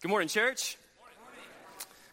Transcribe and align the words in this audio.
Good 0.00 0.10
morning, 0.10 0.28
church. 0.28 0.76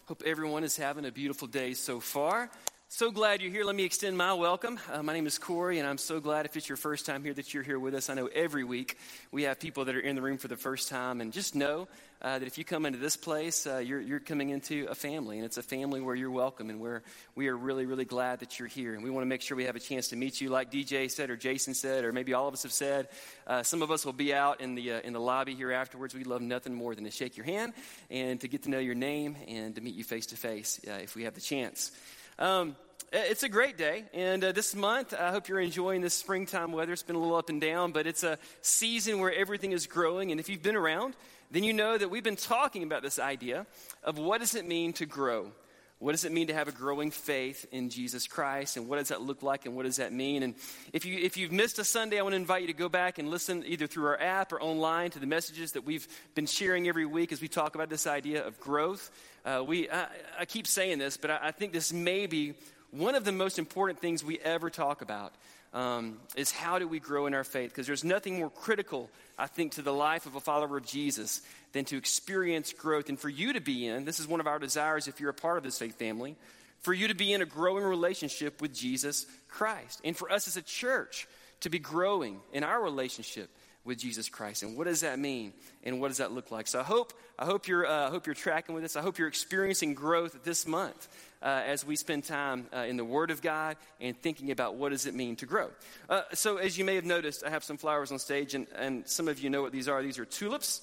Hope 0.07 0.23
everyone 0.25 0.63
is 0.63 0.75
having 0.75 1.05
a 1.05 1.11
beautiful 1.11 1.47
day 1.47 1.75
so 1.75 1.99
far. 1.99 2.49
So 2.87 3.11
glad 3.11 3.41
you're 3.41 3.51
here. 3.51 3.65
Let 3.65 3.75
me 3.75 3.83
extend 3.83 4.15
my 4.15 4.33
welcome. 4.33 4.79
Uh, 4.93 5.01
my 5.01 5.11
name 5.11 5.25
is 5.25 5.39
Corey, 5.39 5.79
and 5.79 5.87
I'm 5.87 5.97
so 5.97 6.19
glad 6.19 6.45
if 6.45 6.55
it's 6.55 6.69
your 6.69 6.77
first 6.77 7.07
time 7.07 7.23
here 7.23 7.33
that 7.33 7.51
you're 7.51 7.63
here 7.63 7.79
with 7.79 7.95
us. 7.95 8.11
I 8.11 8.13
know 8.13 8.27
every 8.27 8.63
week 8.63 8.97
we 9.31 9.43
have 9.43 9.59
people 9.59 9.85
that 9.85 9.95
are 9.95 9.99
in 9.99 10.15
the 10.15 10.21
room 10.21 10.37
for 10.37 10.47
the 10.47 10.55
first 10.55 10.87
time, 10.87 11.19
and 11.19 11.33
just 11.33 11.55
know 11.55 11.87
uh, 12.21 12.37
that 12.37 12.45
if 12.45 12.59
you 12.59 12.63
come 12.63 12.85
into 12.85 12.99
this 12.99 13.17
place, 13.17 13.65
uh, 13.65 13.79
you're, 13.79 13.99
you're 13.99 14.19
coming 14.19 14.51
into 14.51 14.85
a 14.87 14.95
family, 14.95 15.37
and 15.37 15.45
it's 15.45 15.57
a 15.57 15.63
family 15.63 15.99
where 15.99 16.15
you're 16.15 16.31
welcome, 16.31 16.69
and 16.69 16.79
where 16.79 17.01
we 17.33 17.47
are 17.47 17.57
really, 17.57 17.87
really 17.87 18.05
glad 18.05 18.39
that 18.41 18.59
you're 18.59 18.67
here. 18.67 18.93
And 18.93 19.03
we 19.03 19.09
want 19.09 19.23
to 19.23 19.29
make 19.29 19.41
sure 19.41 19.57
we 19.57 19.65
have 19.65 19.75
a 19.75 19.79
chance 19.79 20.09
to 20.09 20.15
meet 20.15 20.39
you, 20.39 20.49
like 20.49 20.71
DJ 20.71 21.09
said, 21.09 21.31
or 21.31 21.35
Jason 21.35 21.73
said, 21.73 22.05
or 22.05 22.13
maybe 22.13 22.33
all 22.35 22.47
of 22.47 22.53
us 22.53 22.63
have 22.63 22.71
said. 22.71 23.09
Uh, 23.47 23.63
some 23.63 23.81
of 23.81 23.89
us 23.89 24.05
will 24.05 24.13
be 24.13 24.31
out 24.31 24.61
in 24.61 24.75
the 24.75 24.93
uh, 24.93 24.99
in 25.01 25.11
the 25.11 25.19
lobby 25.19 25.55
here 25.55 25.71
afterwards. 25.71 26.13
We 26.13 26.23
love 26.23 26.41
nothing 26.41 26.73
more 26.73 26.93
than 26.93 27.03
to 27.03 27.11
shake 27.11 27.35
your 27.35 27.47
hand 27.47 27.73
and 28.11 28.39
to 28.41 28.47
get 28.47 28.63
to 28.63 28.69
know 28.69 28.79
your 28.79 28.95
name 28.95 29.35
and 29.47 29.73
to 29.73 29.81
meet 29.81 29.95
you 29.95 30.03
face 30.03 30.27
to 30.27 30.37
face 30.37 30.79
if 30.83 31.15
we 31.15 31.23
have 31.23 31.33
the 31.33 31.41
chance. 31.41 31.91
Um, 32.37 32.75
it's 33.13 33.43
a 33.43 33.49
great 33.49 33.77
day. 33.77 34.03
And 34.13 34.43
uh, 34.43 34.51
this 34.51 34.75
month, 34.75 35.13
I 35.13 35.31
hope 35.31 35.47
you're 35.47 35.61
enjoying 35.61 36.01
this 36.01 36.13
springtime 36.13 36.73
weather. 36.73 36.91
It's 36.91 37.03
been 37.03 37.15
a 37.15 37.19
little 37.19 37.37
up 37.37 37.49
and 37.49 37.61
down, 37.61 37.93
but 37.93 38.07
it's 38.07 38.23
a 38.23 38.37
season 38.61 39.19
where 39.19 39.33
everything 39.33 39.71
is 39.71 39.87
growing. 39.87 40.31
And 40.31 40.39
if 40.39 40.49
you've 40.49 40.61
been 40.61 40.75
around, 40.75 41.15
then 41.51 41.63
you 41.63 41.71
know 41.71 41.97
that 41.97 42.09
we've 42.09 42.23
been 42.23 42.35
talking 42.35 42.83
about 42.83 43.03
this 43.03 43.19
idea 43.19 43.65
of 44.03 44.17
what 44.17 44.41
does 44.41 44.53
it 44.53 44.67
mean 44.67 44.91
to 44.93 45.05
grow? 45.05 45.51
What 45.99 46.11
does 46.11 46.25
it 46.25 46.33
mean 46.33 46.47
to 46.47 46.53
have 46.53 46.67
a 46.67 46.73
growing 46.73 47.09
faith 47.09 47.65
in 47.71 47.89
Jesus 47.89 48.27
Christ? 48.27 48.75
And 48.75 48.89
what 48.89 48.97
does 48.97 49.07
that 49.07 49.21
look 49.21 49.41
like? 49.41 49.65
And 49.65 49.77
what 49.77 49.85
does 49.85 49.95
that 49.95 50.11
mean? 50.11 50.43
And 50.43 50.55
if, 50.91 51.05
you, 51.05 51.17
if 51.17 51.37
you've 51.37 51.53
missed 51.53 51.79
a 51.79 51.85
Sunday, 51.85 52.19
I 52.19 52.21
want 52.21 52.33
to 52.33 52.37
invite 52.37 52.61
you 52.61 52.67
to 52.67 52.73
go 52.73 52.89
back 52.89 53.17
and 53.17 53.29
listen 53.29 53.63
either 53.65 53.87
through 53.87 54.07
our 54.07 54.19
app 54.19 54.51
or 54.51 54.61
online 54.61 55.11
to 55.11 55.19
the 55.19 55.25
messages 55.25 55.71
that 55.71 55.85
we've 55.85 56.05
been 56.35 56.47
sharing 56.47 56.89
every 56.89 57.05
week 57.05 57.31
as 57.31 57.39
we 57.39 57.47
talk 57.47 57.75
about 57.75 57.89
this 57.89 58.07
idea 58.07 58.45
of 58.45 58.59
growth. 58.59 59.09
Uh, 59.45 59.63
we, 59.63 59.87
I, 59.91 60.07
I, 60.39 60.45
keep 60.45 60.65
saying 60.65 60.97
this, 60.97 61.17
but 61.17 61.29
I, 61.29 61.39
I 61.43 61.51
think 61.51 61.71
this 61.71 61.93
may 61.93 62.25
be 62.25 62.55
one 62.89 63.13
of 63.13 63.25
the 63.25 63.31
most 63.31 63.59
important 63.59 63.99
things 63.99 64.23
we 64.23 64.39
ever 64.39 64.71
talk 64.71 65.03
about 65.03 65.35
um, 65.71 66.17
is 66.35 66.51
how 66.51 66.79
do 66.79 66.87
we 66.87 66.99
grow 66.99 67.27
in 67.27 67.35
our 67.35 67.43
faith? 67.43 67.69
Because 67.69 67.85
there's 67.85 68.03
nothing 68.03 68.39
more 68.39 68.49
critical, 68.49 69.07
I 69.37 69.45
think, 69.45 69.73
to 69.73 69.83
the 69.83 69.93
life 69.93 70.25
of 70.25 70.33
a 70.33 70.39
follower 70.39 70.77
of 70.77 70.85
Jesus 70.87 71.43
than 71.73 71.85
to 71.85 71.97
experience 71.97 72.73
growth. 72.73 73.07
And 73.07 73.19
for 73.19 73.29
you 73.29 73.53
to 73.53 73.59
be 73.59 73.85
in, 73.85 74.03
this 74.03 74.19
is 74.19 74.27
one 74.27 74.39
of 74.39 74.47
our 74.47 74.57
desires 74.57 75.07
if 75.07 75.19
you're 75.19 75.29
a 75.29 75.33
part 75.33 75.57
of 75.57 75.63
this 75.63 75.77
faith 75.77 75.99
family, 75.99 76.37
for 76.79 76.93
you 76.93 77.09
to 77.09 77.15
be 77.15 77.31
in 77.31 77.43
a 77.43 77.45
growing 77.45 77.83
relationship 77.83 78.61
with 78.61 78.73
Jesus 78.73 79.27
Christ. 79.47 80.01
And 80.03 80.17
for 80.17 80.31
us 80.31 80.47
as 80.47 80.57
a 80.57 80.63
church 80.63 81.27
to 81.59 81.69
be 81.69 81.77
growing 81.77 82.39
in 82.51 82.63
our 82.63 82.81
relationship 82.81 83.49
with 83.85 83.99
Jesus 83.99 84.27
Christ. 84.27 84.63
And 84.63 84.75
what 84.75 84.87
does 84.87 85.01
that 85.01 85.19
mean? 85.19 85.53
And 85.83 86.01
what 86.01 86.09
does 86.09 86.17
that 86.17 86.31
look 86.31 86.51
like? 86.51 86.67
So 86.67 86.79
I 86.79 86.83
hope, 86.83 87.13
I 87.37 87.45
hope, 87.45 87.67
you're, 87.67 87.85
uh, 87.85 88.07
I 88.07 88.09
hope 88.09 88.25
you're 88.25 88.35
tracking 88.35 88.73
with 88.73 88.83
us. 88.83 88.95
I 88.95 89.01
hope 89.01 89.19
you're 89.19 89.27
experiencing 89.27 89.93
growth 89.93 90.43
this 90.43 90.67
month 90.67 91.07
uh, 91.41 91.61
as 91.65 91.85
we 91.85 91.95
spend 91.95 92.23
time 92.23 92.65
uh, 92.75 92.79
in 92.79 92.97
the 92.97 93.05
Word 93.05 93.29
of 93.29 93.41
God 93.41 93.77
and 94.01 94.19
thinking 94.19 94.49
about 94.49 94.75
what 94.75 94.89
does 94.89 95.05
it 95.05 95.13
mean 95.13 95.35
to 95.37 95.45
grow. 95.45 95.69
Uh, 96.09 96.23
so 96.33 96.57
as 96.57 96.77
you 96.77 96.83
may 96.83 96.95
have 96.95 97.05
noticed, 97.05 97.43
I 97.45 97.51
have 97.51 97.63
some 97.63 97.77
flowers 97.77 98.11
on 98.11 98.17
stage, 98.17 98.55
and, 98.55 98.65
and 98.75 99.07
some 99.07 99.27
of 99.27 99.39
you 99.39 99.51
know 99.51 99.61
what 99.61 99.71
these 99.71 99.87
are. 99.87 100.01
These 100.01 100.17
are 100.17 100.25
tulips. 100.25 100.81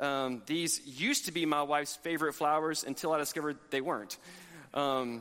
Um, 0.00 0.42
these 0.46 0.80
used 0.86 1.26
to 1.26 1.32
be 1.32 1.44
my 1.44 1.62
wife's 1.62 1.96
favorite 1.96 2.32
flowers 2.32 2.84
until 2.84 3.12
I 3.12 3.18
discovered 3.18 3.58
they 3.68 3.82
weren't. 3.82 4.16
Um, 4.72 5.20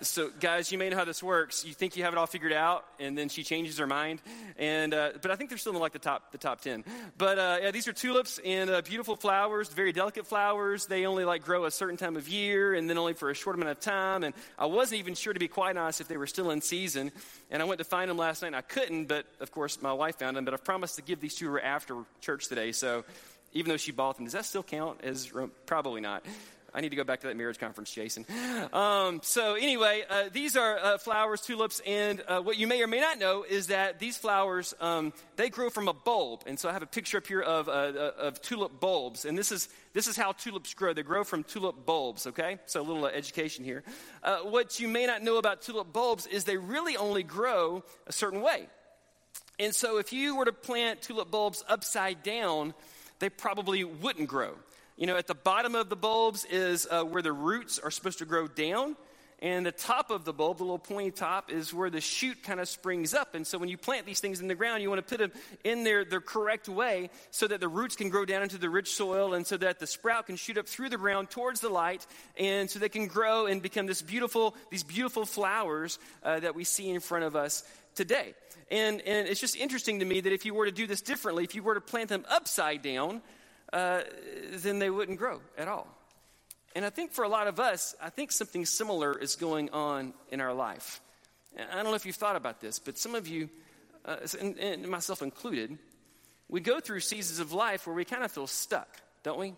so 0.00 0.30
guys 0.40 0.72
you 0.72 0.78
may 0.78 0.88
know 0.88 0.96
how 0.96 1.04
this 1.04 1.22
works. 1.22 1.64
You 1.64 1.74
think 1.74 1.96
you 1.96 2.04
have 2.04 2.12
it 2.12 2.18
all 2.18 2.26
figured 2.26 2.52
out 2.52 2.84
and 2.98 3.16
then 3.16 3.28
she 3.28 3.44
changes 3.44 3.78
her 3.78 3.86
mind. 3.86 4.20
And 4.58 4.94
uh, 4.94 5.10
but 5.20 5.30
i 5.30 5.36
think 5.36 5.50
they're 5.50 5.58
still 5.58 5.74
in 5.74 5.78
like 5.78 5.92
the 5.92 5.98
top 5.98 6.32
the 6.32 6.38
top 6.38 6.60
10 6.60 6.84
but 7.18 7.38
uh, 7.38 7.58
yeah 7.62 7.70
these 7.70 7.88
are 7.88 7.92
tulips 7.92 8.40
and 8.44 8.70
uh, 8.70 8.82
beautiful 8.82 9.16
flowers 9.16 9.68
very 9.68 9.92
delicate 9.92 10.26
flowers. 10.26 10.86
They 10.86 11.06
only 11.06 11.24
like 11.24 11.44
grow 11.44 11.64
a 11.64 11.70
certain 11.70 11.96
time 11.96 12.16
of 12.16 12.28
year 12.28 12.74
and 12.74 12.88
then 12.88 12.98
only 12.98 13.14
for 13.14 13.30
a 13.30 13.34
short 13.34 13.56
amount 13.56 13.70
of 13.70 13.80
time. 13.80 14.24
And 14.24 14.34
i 14.58 14.66
wasn't 14.66 15.00
even 15.00 15.14
sure 15.14 15.32
to 15.32 15.40
be 15.40 15.48
quite 15.48 15.76
honest 15.76 16.00
if 16.00 16.08
they 16.08 16.16
were 16.16 16.26
still 16.26 16.50
in 16.50 16.60
season. 16.60 17.12
And 17.50 17.62
i 17.62 17.64
went 17.64 17.78
to 17.78 17.84
find 17.84 18.10
them 18.10 18.18
last 18.18 18.42
night 18.42 18.48
and 18.48 18.56
i 18.56 18.62
couldn't. 18.62 19.06
But 19.06 19.26
of 19.40 19.50
course 19.52 19.80
my 19.82 19.92
wife 19.92 20.18
found 20.18 20.36
them. 20.36 20.44
But 20.44 20.54
i've 20.54 20.64
promised 20.64 20.96
to 20.96 21.02
give 21.02 21.20
these 21.20 21.34
to 21.36 21.50
her 21.50 21.60
after 21.60 21.96
church 22.20 22.48
today. 22.48 22.72
So 22.72 23.04
even 23.52 23.70
though 23.70 23.76
she 23.76 23.92
bought 23.92 24.16
them 24.16 24.24
does 24.24 24.32
that 24.32 24.44
still 24.44 24.62
count 24.62 25.00
as 25.02 25.30
probably 25.66 26.00
not 26.00 26.24
I 26.74 26.80
need 26.80 26.88
to 26.90 26.96
go 26.96 27.04
back 27.04 27.20
to 27.20 27.26
that 27.26 27.36
marriage 27.36 27.58
conference, 27.58 27.92
Jason. 27.92 28.24
Um, 28.72 29.20
so, 29.22 29.54
anyway, 29.54 30.02
uh, 30.08 30.24
these 30.32 30.56
are 30.56 30.78
uh, 30.78 30.98
flowers, 30.98 31.42
tulips, 31.42 31.80
and 31.86 32.22
uh, 32.26 32.40
what 32.40 32.58
you 32.58 32.66
may 32.66 32.82
or 32.82 32.86
may 32.86 33.00
not 33.00 33.18
know 33.18 33.44
is 33.48 33.66
that 33.66 33.98
these 33.98 34.16
flowers 34.16 34.72
um, 34.80 35.12
they 35.36 35.50
grow 35.50 35.68
from 35.68 35.88
a 35.88 35.92
bulb. 35.92 36.44
And 36.46 36.58
so, 36.58 36.68
I 36.68 36.72
have 36.72 36.82
a 36.82 36.86
picture 36.86 37.18
up 37.18 37.26
here 37.26 37.42
of, 37.42 37.68
uh, 37.68 37.72
uh, 37.72 38.12
of 38.18 38.40
tulip 38.40 38.80
bulbs, 38.80 39.24
and 39.24 39.36
this 39.36 39.52
is 39.52 39.68
this 39.92 40.06
is 40.06 40.16
how 40.16 40.32
tulips 40.32 40.72
grow. 40.72 40.94
They 40.94 41.02
grow 41.02 41.24
from 41.24 41.44
tulip 41.44 41.84
bulbs. 41.84 42.26
Okay, 42.26 42.58
so 42.66 42.80
a 42.80 42.82
little 42.82 43.04
uh, 43.04 43.08
education 43.08 43.64
here. 43.64 43.82
what 44.44 44.80
you 44.80 44.88
may 44.88 45.06
not 45.06 45.22
know 45.22 45.36
about 45.36 45.62
tulip 45.62 45.92
bulbs 45.92 46.26
is 46.26 46.44
they 46.44 46.56
really 46.56 46.96
only 46.96 47.22
grow 47.22 47.84
a 48.06 48.12
certain 48.12 48.40
way. 48.40 48.66
And 49.58 49.74
so, 49.74 49.98
if 49.98 50.12
you 50.12 50.36
were 50.36 50.46
to 50.46 50.52
plant 50.52 51.02
tulip 51.02 51.30
bulbs 51.30 51.62
upside 51.68 52.22
down, 52.22 52.72
they 53.18 53.28
probably 53.28 53.84
wouldn't 53.84 54.28
grow. 54.28 54.54
You 54.96 55.06
know, 55.06 55.16
at 55.16 55.26
the 55.26 55.34
bottom 55.34 55.74
of 55.74 55.88
the 55.88 55.96
bulbs 55.96 56.44
is 56.44 56.86
uh, 56.90 57.02
where 57.04 57.22
the 57.22 57.32
roots 57.32 57.78
are 57.78 57.90
supposed 57.90 58.18
to 58.18 58.24
grow 58.24 58.46
down. 58.46 58.96
And 59.42 59.66
the 59.66 59.72
top 59.72 60.12
of 60.12 60.24
the 60.24 60.32
bulb, 60.32 60.58
the 60.58 60.62
little 60.62 60.78
pointy 60.78 61.10
top, 61.10 61.50
is 61.50 61.74
where 61.74 61.90
the 61.90 62.00
shoot 62.00 62.44
kind 62.44 62.60
of 62.60 62.68
springs 62.68 63.12
up. 63.12 63.34
And 63.34 63.44
so 63.44 63.58
when 63.58 63.68
you 63.68 63.76
plant 63.76 64.06
these 64.06 64.20
things 64.20 64.40
in 64.40 64.46
the 64.46 64.54
ground, 64.54 64.82
you 64.82 64.88
want 64.88 65.04
to 65.04 65.16
put 65.16 65.18
them 65.18 65.32
in 65.64 65.82
their, 65.82 66.04
their 66.04 66.20
correct 66.20 66.68
way 66.68 67.10
so 67.32 67.48
that 67.48 67.58
the 67.58 67.66
roots 67.66 67.96
can 67.96 68.08
grow 68.08 68.24
down 68.24 68.44
into 68.44 68.56
the 68.56 68.70
rich 68.70 68.92
soil 68.94 69.34
and 69.34 69.44
so 69.44 69.56
that 69.56 69.80
the 69.80 69.86
sprout 69.88 70.26
can 70.26 70.36
shoot 70.36 70.58
up 70.58 70.68
through 70.68 70.90
the 70.90 70.96
ground 70.96 71.28
towards 71.28 71.58
the 71.58 71.68
light 71.68 72.06
and 72.38 72.70
so 72.70 72.78
they 72.78 72.88
can 72.88 73.08
grow 73.08 73.46
and 73.46 73.62
become 73.62 73.86
this 73.86 74.00
beautiful, 74.00 74.54
these 74.70 74.84
beautiful 74.84 75.26
flowers 75.26 75.98
uh, 76.22 76.38
that 76.38 76.54
we 76.54 76.62
see 76.62 76.88
in 76.88 77.00
front 77.00 77.24
of 77.24 77.34
us 77.34 77.64
today. 77.96 78.34
And, 78.70 79.00
and 79.00 79.26
it's 79.26 79.40
just 79.40 79.56
interesting 79.56 79.98
to 79.98 80.04
me 80.04 80.20
that 80.20 80.32
if 80.32 80.44
you 80.44 80.54
were 80.54 80.66
to 80.66 80.72
do 80.72 80.86
this 80.86 81.02
differently, 81.02 81.42
if 81.42 81.56
you 81.56 81.64
were 81.64 81.74
to 81.74 81.80
plant 81.80 82.10
them 82.10 82.24
upside 82.30 82.82
down, 82.82 83.22
uh, 83.72 84.02
then 84.52 84.78
they 84.78 84.90
wouldn't 84.90 85.18
grow 85.18 85.40
at 85.56 85.68
all. 85.68 85.86
And 86.74 86.84
I 86.84 86.90
think 86.90 87.12
for 87.12 87.24
a 87.24 87.28
lot 87.28 87.48
of 87.48 87.60
us, 87.60 87.94
I 88.00 88.10
think 88.10 88.32
something 88.32 88.64
similar 88.64 89.18
is 89.18 89.36
going 89.36 89.70
on 89.70 90.14
in 90.30 90.40
our 90.40 90.54
life. 90.54 91.00
I 91.58 91.74
don't 91.74 91.84
know 91.84 91.94
if 91.94 92.06
you've 92.06 92.16
thought 92.16 92.36
about 92.36 92.60
this, 92.60 92.78
but 92.78 92.96
some 92.96 93.14
of 93.14 93.28
you, 93.28 93.50
uh, 94.06 94.16
and, 94.40 94.58
and 94.58 94.88
myself 94.88 95.20
included, 95.20 95.78
we 96.48 96.60
go 96.60 96.80
through 96.80 97.00
seasons 97.00 97.40
of 97.40 97.52
life 97.52 97.86
where 97.86 97.94
we 97.94 98.04
kind 98.04 98.24
of 98.24 98.32
feel 98.32 98.46
stuck, 98.46 98.88
don't 99.22 99.38
we? 99.38 99.54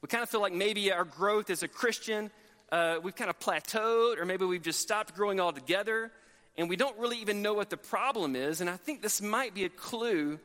We 0.00 0.08
kind 0.08 0.22
of 0.22 0.28
feel 0.28 0.40
like 0.40 0.52
maybe 0.52 0.92
our 0.92 1.04
growth 1.04 1.50
as 1.50 1.62
a 1.62 1.68
Christian, 1.68 2.30
uh, 2.70 2.98
we've 3.02 3.16
kind 3.16 3.30
of 3.30 3.38
plateaued, 3.38 4.18
or 4.18 4.24
maybe 4.24 4.44
we've 4.44 4.62
just 4.62 4.80
stopped 4.80 5.14
growing 5.14 5.40
altogether, 5.40 6.12
and 6.56 6.68
we 6.68 6.76
don't 6.76 6.98
really 6.98 7.18
even 7.18 7.42
know 7.42 7.54
what 7.54 7.70
the 7.70 7.76
problem 7.76 8.36
is. 8.36 8.60
And 8.60 8.70
I 8.70 8.76
think 8.76 9.02
this 9.02 9.20
might 9.20 9.54
be 9.54 9.64
a 9.64 9.68
clue 9.68 10.38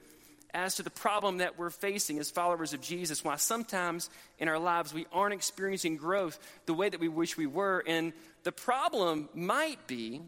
as 0.53 0.75
to 0.75 0.83
the 0.83 0.89
problem 0.89 1.37
that 1.37 1.57
we're 1.57 1.69
facing 1.69 2.19
as 2.19 2.31
followers 2.31 2.73
of 2.73 2.81
Jesus, 2.81 3.23
why 3.23 3.35
sometimes 3.35 4.09
in 4.39 4.47
our 4.47 4.59
lives 4.59 4.93
we 4.93 5.05
aren't 5.11 5.33
experiencing 5.33 5.97
growth 5.97 6.39
the 6.65 6.73
way 6.73 6.89
that 6.89 6.99
we 6.99 7.09
wish 7.09 7.37
we 7.37 7.45
were. 7.45 7.83
And 7.85 8.13
the 8.43 8.51
problem 8.51 9.29
might 9.33 9.85
be 9.87 10.21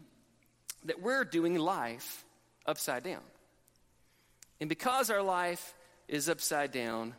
that 0.84 1.00
we're 1.00 1.24
doing 1.24 1.56
life 1.56 2.24
upside 2.66 3.02
down. 3.02 3.22
And 4.60 4.68
because 4.68 5.10
our 5.10 5.22
life 5.22 5.74
is 6.08 6.28
upside 6.28 6.72
down, 6.72 7.14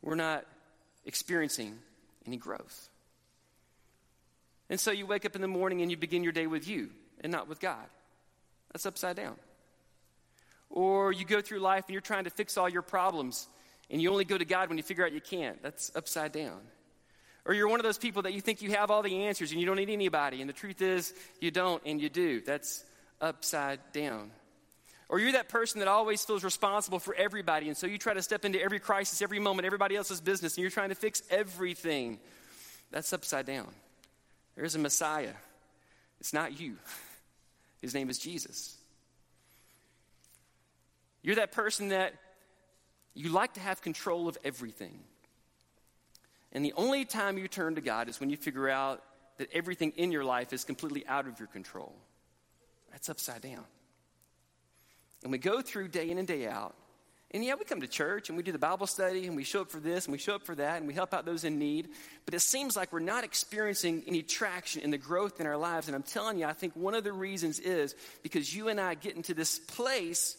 we're 0.00 0.14
not 0.14 0.44
experiencing 1.04 1.78
any 2.26 2.36
growth. 2.36 2.88
And 4.70 4.78
so 4.78 4.90
you 4.90 5.06
wake 5.06 5.24
up 5.24 5.34
in 5.34 5.42
the 5.42 5.48
morning 5.48 5.82
and 5.82 5.90
you 5.90 5.96
begin 5.96 6.22
your 6.22 6.32
day 6.32 6.46
with 6.46 6.68
you 6.68 6.90
and 7.20 7.32
not 7.32 7.48
with 7.48 7.58
God. 7.58 7.86
That's 8.72 8.86
upside 8.86 9.16
down. 9.16 9.36
Or 10.70 11.12
you 11.12 11.24
go 11.24 11.40
through 11.40 11.60
life 11.60 11.84
and 11.86 11.92
you're 11.92 12.00
trying 12.00 12.24
to 12.24 12.30
fix 12.30 12.56
all 12.56 12.68
your 12.68 12.82
problems 12.82 13.48
and 13.90 14.02
you 14.02 14.10
only 14.10 14.24
go 14.24 14.36
to 14.36 14.44
God 14.44 14.68
when 14.68 14.76
you 14.76 14.84
figure 14.84 15.04
out 15.04 15.12
you 15.12 15.20
can't. 15.20 15.62
That's 15.62 15.90
upside 15.96 16.32
down. 16.32 16.60
Or 17.44 17.54
you're 17.54 17.68
one 17.68 17.80
of 17.80 17.84
those 17.84 17.96
people 17.96 18.22
that 18.22 18.34
you 18.34 18.42
think 18.42 18.60
you 18.60 18.72
have 18.72 18.90
all 18.90 19.02
the 19.02 19.24
answers 19.24 19.50
and 19.52 19.60
you 19.60 19.66
don't 19.66 19.76
need 19.76 19.88
anybody, 19.88 20.42
and 20.42 20.48
the 20.48 20.54
truth 20.54 20.82
is 20.82 21.14
you 21.40 21.50
don't 21.50 21.82
and 21.86 22.00
you 22.00 22.10
do. 22.10 22.42
That's 22.42 22.84
upside 23.22 23.80
down. 23.92 24.30
Or 25.08 25.18
you're 25.18 25.32
that 25.32 25.48
person 25.48 25.78
that 25.78 25.88
always 25.88 26.22
feels 26.22 26.44
responsible 26.44 26.98
for 26.98 27.14
everybody, 27.14 27.68
and 27.68 27.76
so 27.76 27.86
you 27.86 27.96
try 27.96 28.12
to 28.12 28.20
step 28.20 28.44
into 28.44 28.60
every 28.60 28.78
crisis, 28.78 29.22
every 29.22 29.38
moment, 29.38 29.64
everybody 29.64 29.96
else's 29.96 30.20
business, 30.20 30.56
and 30.56 30.62
you're 30.62 30.70
trying 30.70 30.90
to 30.90 30.94
fix 30.94 31.22
everything. 31.30 32.18
That's 32.90 33.10
upside 33.14 33.46
down. 33.46 33.68
There 34.54 34.66
is 34.66 34.74
a 34.74 34.78
Messiah. 34.78 35.32
It's 36.20 36.34
not 36.34 36.60
you, 36.60 36.76
his 37.80 37.94
name 37.94 38.10
is 38.10 38.18
Jesus. 38.18 38.77
You're 41.22 41.36
that 41.36 41.52
person 41.52 41.88
that 41.88 42.14
you 43.14 43.30
like 43.30 43.54
to 43.54 43.60
have 43.60 43.82
control 43.82 44.28
of 44.28 44.38
everything. 44.44 45.00
And 46.52 46.64
the 46.64 46.72
only 46.76 47.04
time 47.04 47.36
you 47.36 47.48
turn 47.48 47.74
to 47.74 47.80
God 47.80 48.08
is 48.08 48.20
when 48.20 48.30
you 48.30 48.36
figure 48.36 48.68
out 48.68 49.02
that 49.38 49.48
everything 49.52 49.92
in 49.96 50.12
your 50.12 50.24
life 50.24 50.52
is 50.52 50.64
completely 50.64 51.06
out 51.06 51.26
of 51.26 51.38
your 51.38 51.48
control. 51.48 51.94
That's 52.92 53.08
upside 53.08 53.42
down. 53.42 53.64
And 55.22 55.32
we 55.32 55.38
go 55.38 55.60
through 55.60 55.88
day 55.88 56.10
in 56.10 56.18
and 56.18 56.26
day 56.26 56.46
out, 56.46 56.74
And 57.34 57.44
yeah, 57.44 57.54
we 57.58 57.64
come 57.64 57.82
to 57.82 57.86
church 57.86 58.30
and 58.30 58.38
we 58.38 58.42
do 58.42 58.52
the 58.52 58.58
Bible 58.58 58.86
study 58.86 59.26
and 59.26 59.36
we 59.36 59.44
show 59.44 59.60
up 59.60 59.70
for 59.70 59.80
this 59.80 60.06
and 60.06 60.12
we 60.12 60.18
show 60.18 60.36
up 60.36 60.44
for 60.44 60.54
that 60.54 60.78
and 60.78 60.86
we 60.86 60.94
help 60.94 61.12
out 61.12 61.26
those 61.26 61.44
in 61.44 61.58
need. 61.58 61.88
But 62.24 62.32
it 62.32 62.40
seems 62.40 62.74
like 62.74 62.90
we're 62.90 63.00
not 63.00 63.22
experiencing 63.22 64.04
any 64.06 64.22
traction 64.22 64.80
in 64.80 64.90
the 64.90 64.98
growth 64.98 65.38
in 65.38 65.46
our 65.46 65.56
lives. 65.58 65.88
And 65.88 65.94
I'm 65.94 66.02
telling 66.02 66.38
you, 66.38 66.46
I 66.46 66.54
think 66.54 66.74
one 66.74 66.94
of 66.94 67.04
the 67.04 67.12
reasons 67.12 67.58
is 67.58 67.94
because 68.22 68.54
you 68.54 68.68
and 68.68 68.80
I 68.80 68.94
get 68.94 69.14
into 69.14 69.34
this 69.34 69.58
place 69.58 70.38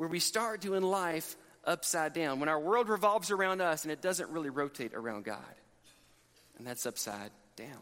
where 0.00 0.08
we 0.08 0.18
start 0.18 0.62
doing 0.62 0.82
life 0.82 1.36
upside 1.62 2.14
down. 2.14 2.40
When 2.40 2.48
our 2.48 2.58
world 2.58 2.88
revolves 2.88 3.30
around 3.30 3.60
us 3.60 3.82
and 3.82 3.92
it 3.92 4.00
doesn't 4.00 4.30
really 4.30 4.48
rotate 4.48 4.94
around 4.94 5.26
God. 5.26 5.54
And 6.56 6.66
that's 6.66 6.86
upside 6.86 7.30
down. 7.54 7.76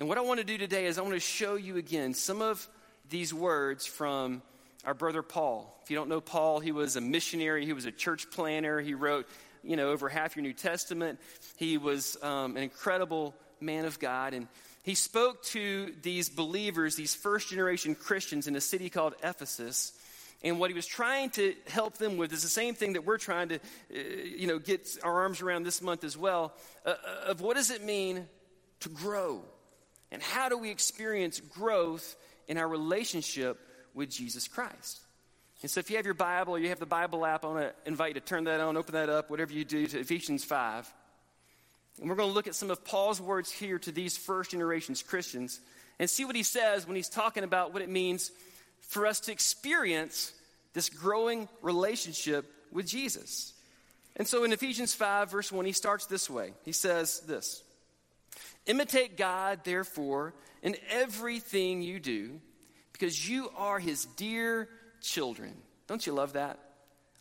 And 0.00 0.08
what 0.08 0.18
I 0.18 0.22
want 0.22 0.40
to 0.40 0.44
do 0.44 0.58
today 0.58 0.86
is 0.86 0.98
I 0.98 1.02
want 1.02 1.14
to 1.14 1.20
show 1.20 1.54
you 1.54 1.76
again 1.76 2.12
some 2.12 2.42
of 2.42 2.68
these 3.08 3.32
words 3.32 3.86
from 3.86 4.42
our 4.84 4.94
brother 4.94 5.22
Paul. 5.22 5.78
If 5.84 5.92
you 5.92 5.96
don't 5.96 6.08
know 6.08 6.20
Paul, 6.20 6.58
he 6.58 6.72
was 6.72 6.96
a 6.96 7.00
missionary, 7.00 7.64
he 7.66 7.72
was 7.72 7.84
a 7.84 7.92
church 7.92 8.28
planner, 8.32 8.80
he 8.80 8.94
wrote, 8.94 9.28
you 9.62 9.76
know, 9.76 9.90
over 9.90 10.08
half 10.08 10.34
your 10.34 10.42
New 10.42 10.54
Testament. 10.54 11.20
He 11.56 11.78
was 11.78 12.20
um, 12.20 12.56
an 12.56 12.64
incredible 12.64 13.32
man 13.60 13.84
of 13.84 14.00
God, 14.00 14.34
and 14.34 14.48
he 14.82 14.96
spoke 14.96 15.44
to 15.44 15.94
these 16.02 16.28
believers, 16.28 16.96
these 16.96 17.14
first 17.14 17.50
generation 17.50 17.94
Christians 17.94 18.48
in 18.48 18.56
a 18.56 18.60
city 18.60 18.90
called 18.90 19.14
Ephesus. 19.22 19.92
And 20.44 20.60
what 20.60 20.70
he 20.70 20.74
was 20.74 20.86
trying 20.86 21.30
to 21.30 21.54
help 21.66 21.96
them 21.96 22.18
with 22.18 22.32
is 22.32 22.42
the 22.42 22.48
same 22.48 22.74
thing 22.74 22.92
that 22.92 23.04
we're 23.04 23.18
trying 23.18 23.48
to, 23.48 23.56
uh, 23.56 23.98
you 24.36 24.46
know, 24.46 24.58
get 24.58 24.86
our 25.02 25.22
arms 25.22 25.40
around 25.40 25.64
this 25.64 25.80
month 25.80 26.04
as 26.04 26.16
well. 26.16 26.52
Uh, 26.84 26.90
uh 26.90 27.30
of 27.30 27.40
what 27.40 27.56
does 27.56 27.70
it 27.70 27.82
mean 27.82 28.26
to 28.80 28.90
grow, 28.90 29.42
and 30.12 30.22
how 30.22 30.50
do 30.50 30.58
we 30.58 30.70
experience 30.70 31.40
growth 31.40 32.14
in 32.46 32.58
our 32.58 32.68
relationship 32.68 33.58
with 33.94 34.10
Jesus 34.10 34.46
Christ. 34.46 35.00
And 35.62 35.70
so 35.70 35.80
if 35.80 35.88
you 35.88 35.96
have 35.96 36.04
your 36.04 36.14
Bible 36.14 36.54
or 36.54 36.58
you 36.58 36.68
have 36.68 36.80
the 36.80 36.86
Bible 36.86 37.24
app, 37.24 37.44
I 37.44 37.48
want 37.48 37.60
to 37.60 37.72
invite 37.88 38.08
you 38.08 38.20
to 38.20 38.26
turn 38.26 38.44
that 38.44 38.60
on, 38.60 38.76
open 38.76 38.92
that 38.92 39.08
up, 39.08 39.30
whatever 39.30 39.52
you 39.52 39.64
do, 39.64 39.86
to 39.86 40.00
Ephesians 40.00 40.44
5. 40.44 40.92
And 42.00 42.10
we're 42.10 42.16
going 42.16 42.28
to 42.28 42.34
look 42.34 42.48
at 42.48 42.54
some 42.54 42.70
of 42.70 42.84
Paul's 42.84 43.20
words 43.20 43.50
here 43.50 43.78
to 43.78 43.92
these 43.92 44.18
first 44.18 44.50
generations 44.50 45.02
Christians 45.02 45.60
and 45.98 46.10
see 46.10 46.24
what 46.24 46.36
he 46.36 46.42
says 46.42 46.86
when 46.86 46.96
he's 46.96 47.08
talking 47.08 47.44
about 47.44 47.72
what 47.72 47.80
it 47.80 47.88
means 47.88 48.30
for 48.88 49.06
us 49.06 49.20
to 49.20 49.32
experience 49.32 50.32
this 50.72 50.88
growing 50.88 51.48
relationship 51.62 52.50
with 52.72 52.86
Jesus. 52.86 53.52
And 54.16 54.26
so 54.26 54.44
in 54.44 54.52
Ephesians 54.52 54.94
5, 54.94 55.30
verse 55.30 55.50
1, 55.50 55.64
he 55.64 55.72
starts 55.72 56.06
this 56.06 56.30
way. 56.30 56.52
He 56.64 56.72
says 56.72 57.20
this 57.20 57.62
Imitate 58.66 59.16
God, 59.16 59.60
therefore, 59.64 60.34
in 60.62 60.76
everything 60.90 61.82
you 61.82 62.00
do 62.00 62.40
because 62.92 63.28
you 63.28 63.50
are 63.56 63.78
his 63.78 64.06
dear 64.16 64.68
children. 65.00 65.52
Don't 65.86 66.06
you 66.06 66.12
love 66.12 66.34
that? 66.34 66.58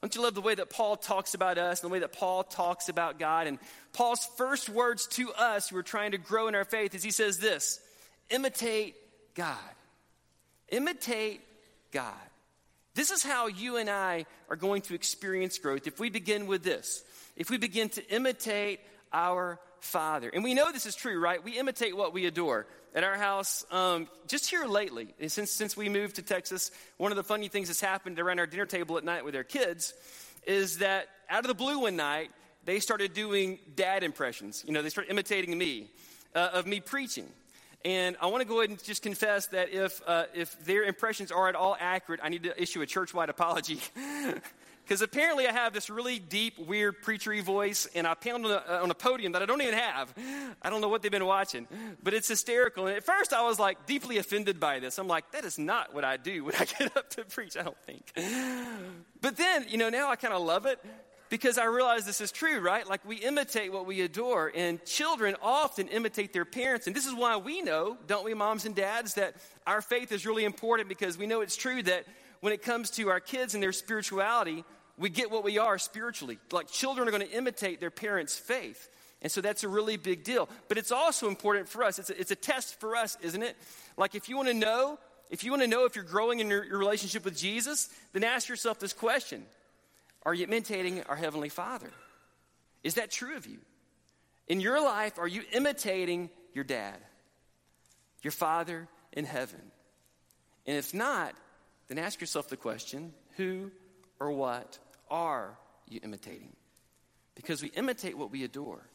Don't 0.02 0.16
you 0.16 0.22
love 0.22 0.36
the 0.36 0.42
way 0.42 0.56
that 0.56 0.70
Paul 0.70 0.98
talks 0.98 1.34
about 1.34 1.58
us 1.58 1.82
and 1.82 1.90
the 1.90 1.94
way 1.94 2.00
that 2.00 2.12
Paul 2.12 2.44
talks 2.44 2.90
about 2.90 3.20
God? 3.20 3.48
And 3.48 3.58
Paul's 3.94 4.28
first 4.38 4.70
words 4.70 5.08
to 5.08 5.32
us 5.32 5.70
who 5.70 5.78
are 5.78 5.84
trying 5.84 6.12
to 6.12 6.18
grow 6.18 6.48
in 6.48 6.56
our 6.56 6.66
faith 6.66 6.94
is 6.94 7.04
he 7.04 7.12
says 7.12 7.38
this 7.38 7.80
imitate 8.30 8.96
God. 9.34 9.58
Imitate 10.70 11.42
God. 11.94 12.14
This 12.96 13.10
is 13.10 13.24
how 13.24 13.48
you 13.48 13.78
and 13.78 13.90
I 13.90 14.26
are 14.50 14.56
going 14.56 14.82
to 14.84 14.96
experience 14.96 15.58
growth 15.58 15.88
if 15.88 16.00
we 16.00 16.10
begin 16.10 16.48
with 16.48 16.64
this. 16.64 17.04
If 17.36 17.50
we 17.50 17.58
begin 17.58 17.90
to 17.90 18.08
imitate 18.14 18.80
our 19.12 19.60
Father. 19.80 20.30
And 20.30 20.44
we 20.44 20.54
know 20.54 20.72
this 20.72 20.86
is 20.86 20.96
true, 20.96 21.20
right? 21.20 21.44
We 21.44 21.60
imitate 21.60 21.96
what 21.98 22.14
we 22.14 22.26
adore 22.26 22.68
at 22.96 23.04
our 23.04 23.16
house 23.16 23.66
um, 23.72 24.08
just 24.28 24.50
here 24.50 24.66
lately 24.66 25.14
since, 25.28 25.52
since 25.52 25.76
we 25.76 25.90
moved 25.90 26.16
to 26.16 26.22
texas 26.22 26.72
one 26.98 27.12
of 27.12 27.16
the 27.16 27.24
funny 27.24 27.48
things 27.48 27.68
that's 27.68 27.82
happened 27.82 28.20
around 28.20 28.40
our 28.40 28.46
dinner 28.46 28.66
table 28.66 28.98
at 28.98 29.04
night 29.04 29.26
with 29.26 29.36
our 29.36 29.44
kids 29.44 29.94
is 30.46 30.78
that 30.78 31.08
out 31.30 31.40
of 31.40 31.48
the 31.48 31.56
blue 31.56 31.80
one 31.80 31.96
night 31.96 32.30
they 32.66 32.80
started 32.80 33.14
doing 33.14 33.58
dad 33.76 34.04
impressions 34.04 34.64
you 34.68 34.74
know 34.74 34.82
they 34.82 34.90
started 34.90 35.10
imitating 35.10 35.58
me 35.58 35.90
uh, 36.36 36.50
of 36.54 36.68
me 36.68 36.80
preaching 36.80 37.28
and 37.86 38.16
I 38.22 38.28
want 38.28 38.42
to 38.42 38.48
go 38.48 38.60
ahead 38.60 38.70
and 38.70 38.84
just 38.84 39.02
confess 39.02 39.48
that 39.48 39.70
if, 39.72 40.02
uh, 40.08 40.26
if 40.34 40.58
their 40.66 40.84
impressions 40.84 41.32
are 41.32 41.50
at 41.50 41.56
all 41.56 41.76
accurate, 41.80 42.22
I 42.24 42.30
need 42.30 42.44
to 42.44 42.62
issue 42.62 42.82
a 42.82 42.86
church 42.86 43.14
wide 43.14 43.30
apology. 43.30 43.80
Because 44.84 45.02
apparently 45.02 45.48
I 45.48 45.54
have 45.54 45.72
this 45.72 45.90
really 45.90 46.20
deep, 46.20 46.60
weird 46.60 47.02
preachery 47.04 47.42
voice, 47.42 47.88
and 47.96 48.06
I 48.06 48.16
pound 48.16 48.46
on 48.46 48.52
a, 48.52 48.82
on 48.82 48.92
a, 48.92 48.94
podium 48.94 49.32
that 49.32 49.42
I 49.42 49.46
don't 49.46 49.62
even 49.62 49.76
have. 49.76 50.14
I 50.62 50.70
don't 50.70 50.82
know 50.82 50.90
what 50.90 51.02
they've 51.02 51.12
been 51.12 51.26
watching, 51.26 51.68
but 52.04 52.14
it's 52.14 52.28
hysterical. 52.28 52.88
And 52.88 52.98
at 52.98 53.06
first 53.06 53.32
I 53.32 53.48
was 53.48 53.60
like 53.60 53.86
deeply 53.86 54.18
offended 54.18 54.60
by 54.60 54.80
this. 54.80 55.00
I'm 55.00 55.08
like, 55.08 55.32
that 55.32 55.46
is 55.46 55.58
not 55.58 55.94
what 55.94 56.04
I 56.04 56.18
do 56.18 56.44
when 56.44 56.56
I 56.56 56.66
get 56.80 56.98
up 56.98 57.10
to 57.12 57.24
preach, 57.24 57.56
I 57.56 57.64
don't 57.64 57.78
think. 57.86 58.12
But 59.22 59.38
then, 59.38 59.68
you 59.70 59.78
know, 59.78 59.90
now 59.90 60.10
I 60.10 60.18
kind 60.18 60.34
of 60.34 60.42
love 60.42 60.66
it 60.66 60.84
because 61.30 61.58
I 61.58 61.66
realize 61.66 62.06
this 62.06 62.22
is 62.22 62.32
true, 62.32 62.60
right? 62.60 62.88
Like 62.88 63.06
we 63.08 63.18
imitate 63.18 63.74
what 63.74 63.86
we 63.86 64.02
adore, 64.02 64.52
and 64.54 64.84
children 64.86 65.36
often 65.42 65.88
imitate 65.88 66.34
their 66.34 66.46
parents. 66.46 66.88
And 66.88 66.96
this 66.96 67.06
is 67.06 67.14
why 67.14 67.38
we 67.38 67.62
know, 67.62 67.98
don't 68.08 68.24
we, 68.24 68.34
moms 68.34 68.66
and 68.66 68.76
dads, 68.76 69.16
that 69.16 69.36
our 69.66 69.82
faith 69.82 70.12
is 70.12 70.26
really 70.26 70.46
important 70.46 70.90
because 70.90 71.18
we 71.18 71.26
know 71.26 71.42
it's 71.42 71.56
true 71.56 71.82
that 71.84 72.06
when 72.42 72.54
it 72.54 72.62
comes 72.62 72.90
to 72.92 73.10
our 73.10 73.20
kids 73.20 73.54
and 73.54 73.64
their 73.64 73.72
spirituality, 73.72 74.64
we 74.98 75.10
get 75.10 75.32
what 75.32 75.44
we 75.44 75.58
are 75.58 75.78
spiritually. 75.78 76.38
Like 76.52 76.70
children 76.70 77.08
are 77.08 77.12
going 77.12 77.26
to 77.26 77.36
imitate 77.36 77.80
their 77.80 77.92
parents' 77.92 78.38
faith. 78.38 78.90
And 79.22 79.32
so 79.32 79.42
that's 79.42 79.64
a 79.64 79.70
really 79.70 79.98
big 79.98 80.24
deal. 80.24 80.50
But 80.68 80.78
it's 80.78 80.92
also 80.92 81.30
important 81.30 81.70
for 81.70 81.84
us. 81.84 81.98
It's 81.98 82.10
a, 82.10 82.20
it's 82.20 82.32
a 82.32 82.36
test 82.36 82.80
for 82.80 82.96
us, 82.96 83.18
isn't 83.22 83.42
it? 83.42 83.56
Like 83.98 84.14
if 84.16 84.28
you 84.28 84.36
want 84.36 84.50
to 84.50 84.54
know, 84.54 85.00
if 85.32 85.44
you 85.44 85.52
want 85.52 85.64
to 85.64 85.68
know 85.68 85.86
if 85.86 85.96
you're 85.96 86.04
growing 86.04 86.42
in 86.42 86.50
your, 86.50 86.66
your 86.66 86.78
relationship 86.78 87.24
with 87.24 87.38
Jesus, 87.38 87.90
then 88.12 88.24
ask 88.24 88.50
yourself 88.50 88.80
this 88.80 88.94
question 88.94 89.46
Are 90.24 90.34
you 90.34 90.46
imitating 90.46 91.04
our 91.04 91.16
Heavenly 91.16 91.50
Father? 91.50 91.92
Is 92.84 92.96
that 92.96 93.12
true 93.12 93.36
of 93.36 93.46
you? 93.46 93.60
In 94.48 94.60
your 94.60 94.82
life, 94.82 95.20
are 95.20 95.28
you 95.28 95.44
imitating 95.54 96.30
your 96.54 96.64
dad, 96.64 96.98
your 98.22 98.32
Father 98.32 98.88
in 99.12 99.26
heaven? 99.26 99.62
And 100.66 100.78
if 100.78 100.94
not, 100.94 101.34
then 101.88 101.98
ask 101.98 102.20
yourself 102.20 102.50
the 102.50 102.58
question 102.58 103.14
who 103.38 103.72
or 104.20 104.32
what 104.32 104.80
are 105.10 105.58
you 105.90 106.00
imitating? 106.04 106.56
Because 107.36 107.62
we 107.62 107.70
imitate 107.70 108.18
what 108.18 108.32
we 108.32 108.44
adore. 108.44 108.88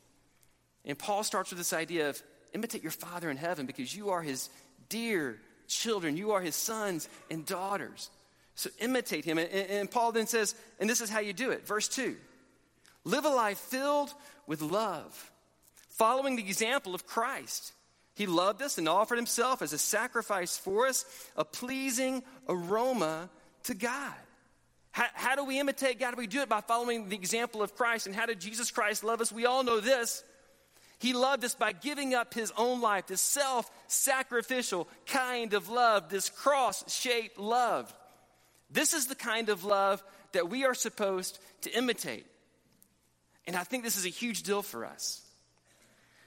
And 0.85 0.99
Paul 0.99 1.25
starts 1.25 1.51
with 1.51 1.59
this 1.59 1.73
idea 1.73 2.09
of 2.09 2.23
imitate 2.55 2.83
your 2.83 2.93
Father 2.93 3.31
in 3.31 3.37
heaven 3.37 3.67
because 3.67 3.95
you 3.95 4.11
are 4.11 4.23
his 4.23 4.49
dear 4.89 5.39
children, 5.67 6.17
you 6.17 6.33
are 6.33 6.41
his 6.41 6.55
sons 6.55 7.09
and 7.31 7.45
daughters. 7.45 8.11
So 8.59 8.71
imitate 8.81 9.25
him. 9.25 9.39
And, 9.39 9.49
and 9.49 9.89
Paul 9.89 10.11
then 10.11 10.27
says, 10.27 10.57
and 10.81 10.91
this 10.91 11.01
is 11.01 11.09
how 11.09 11.21
you 11.21 11.33
do 11.33 11.53
it. 11.53 11.65
Verse 11.65 11.87
2 11.87 12.17
Live 13.05 13.25
a 13.25 13.29
life 13.29 13.59
filled 13.59 14.13
with 14.49 14.63
love, 14.63 15.31
following 15.91 16.35
the 16.35 16.43
example 16.43 16.93
of 16.93 17.07
Christ. 17.07 17.73
He 18.17 18.27
loved 18.27 18.61
us 18.61 18.77
and 18.77 18.89
offered 18.89 19.15
himself 19.15 19.63
as 19.63 19.73
a 19.73 19.79
sacrifice 19.79 20.59
for 20.59 20.89
us, 20.89 21.05
a 21.37 21.45
pleasing 21.45 22.25
aroma 22.49 23.31
to 23.63 23.75
God. 23.75 24.13
How, 24.91 25.07
how, 25.15 25.37
do 25.37 25.45
we 25.45 25.61
imitate 25.61 26.01
God? 26.01 26.17
We 26.17 26.27
do 26.27 26.41
it 26.41 26.49
by 26.49 26.61
following 26.61 27.09
the 27.09 27.15
example 27.15 27.63
of 27.63 27.77
Christ. 27.77 28.09
And 28.09 28.17
how 28.17 28.27
did 28.27 28.41
Jesus 28.41 28.73
Christ 28.73 29.05
love 29.05 29.21
us? 29.21 29.31
We 29.31 29.47
all 29.47 29.63
know 29.63 29.79
this. 29.79 30.25
He 30.99 31.13
loved 31.13 31.45
us 31.45 31.55
by 31.55 31.71
giving 31.71 32.13
up 32.13 32.35
his 32.35 32.53
own 32.57 32.81
life, 32.81 33.07
this 33.07 33.21
self 33.21 33.71
sacrificial 33.87 34.89
kind 35.07 35.55
of 35.55 35.69
love, 35.69 36.09
this 36.09 36.29
cross 36.29 36.93
shaped 36.93 37.39
love. 37.39 37.95
This 38.71 38.93
is 38.93 39.07
the 39.07 39.15
kind 39.15 39.49
of 39.49 39.65
love 39.65 40.03
that 40.33 40.49
we 40.49 40.65
are 40.65 40.75
supposed 40.75 41.39
to 41.63 41.77
imitate. 41.77 42.27
And 43.47 43.57
I 43.57 43.65
think 43.65 43.83
this 43.83 43.97
is 43.97 44.05
a 44.05 44.11
huge 44.11 44.43
deal 44.43 44.63
for 44.63 44.85
us. 44.85 45.23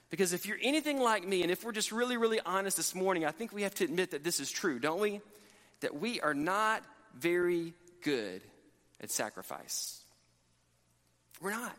Because 0.10 0.34
if 0.34 0.46
you're 0.46 0.58
anything 0.62 1.00
like 1.00 1.26
me, 1.26 1.42
and 1.44 1.52
if 1.52 1.64
we're 1.64 1.72
just 1.72 1.92
really, 1.92 2.18
really 2.18 2.40
honest 2.46 2.76
this 2.78 2.94
morning, 2.94 3.26
I 3.26 3.32
think 3.32 3.54
we 3.54 3.62
have 3.62 3.76
to 3.76 3.86
admit 3.86 4.12
that 4.12 4.24
this 4.24 4.40
is 4.40 4.52
true, 4.52 4.80
don't 4.80 5.00
we? 5.00 5.22
That 5.80 5.96
we 5.96 6.20
are 6.20 6.34
not 6.34 6.84
very 7.18 7.74
good 8.04 8.42
at 9.00 9.10
sacrifice. 9.12 10.02
We're 11.42 11.52
not. 11.52 11.76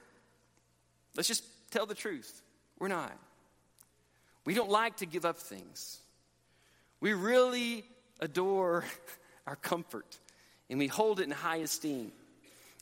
Let's 1.14 1.28
just 1.28 1.44
tell 1.70 1.86
the 1.86 1.94
truth. 1.94 2.40
We're 2.78 2.88
not. 2.88 3.12
We 4.44 4.54
don't 4.54 4.70
like 4.70 4.96
to 4.98 5.06
give 5.06 5.24
up 5.24 5.38
things. 5.38 5.98
We 7.00 7.12
really 7.12 7.84
adore 8.20 8.84
our 9.46 9.56
comfort 9.56 10.18
and 10.72 10.78
we 10.78 10.86
hold 10.86 11.20
it 11.20 11.24
in 11.24 11.30
high 11.30 11.58
esteem. 11.58 12.12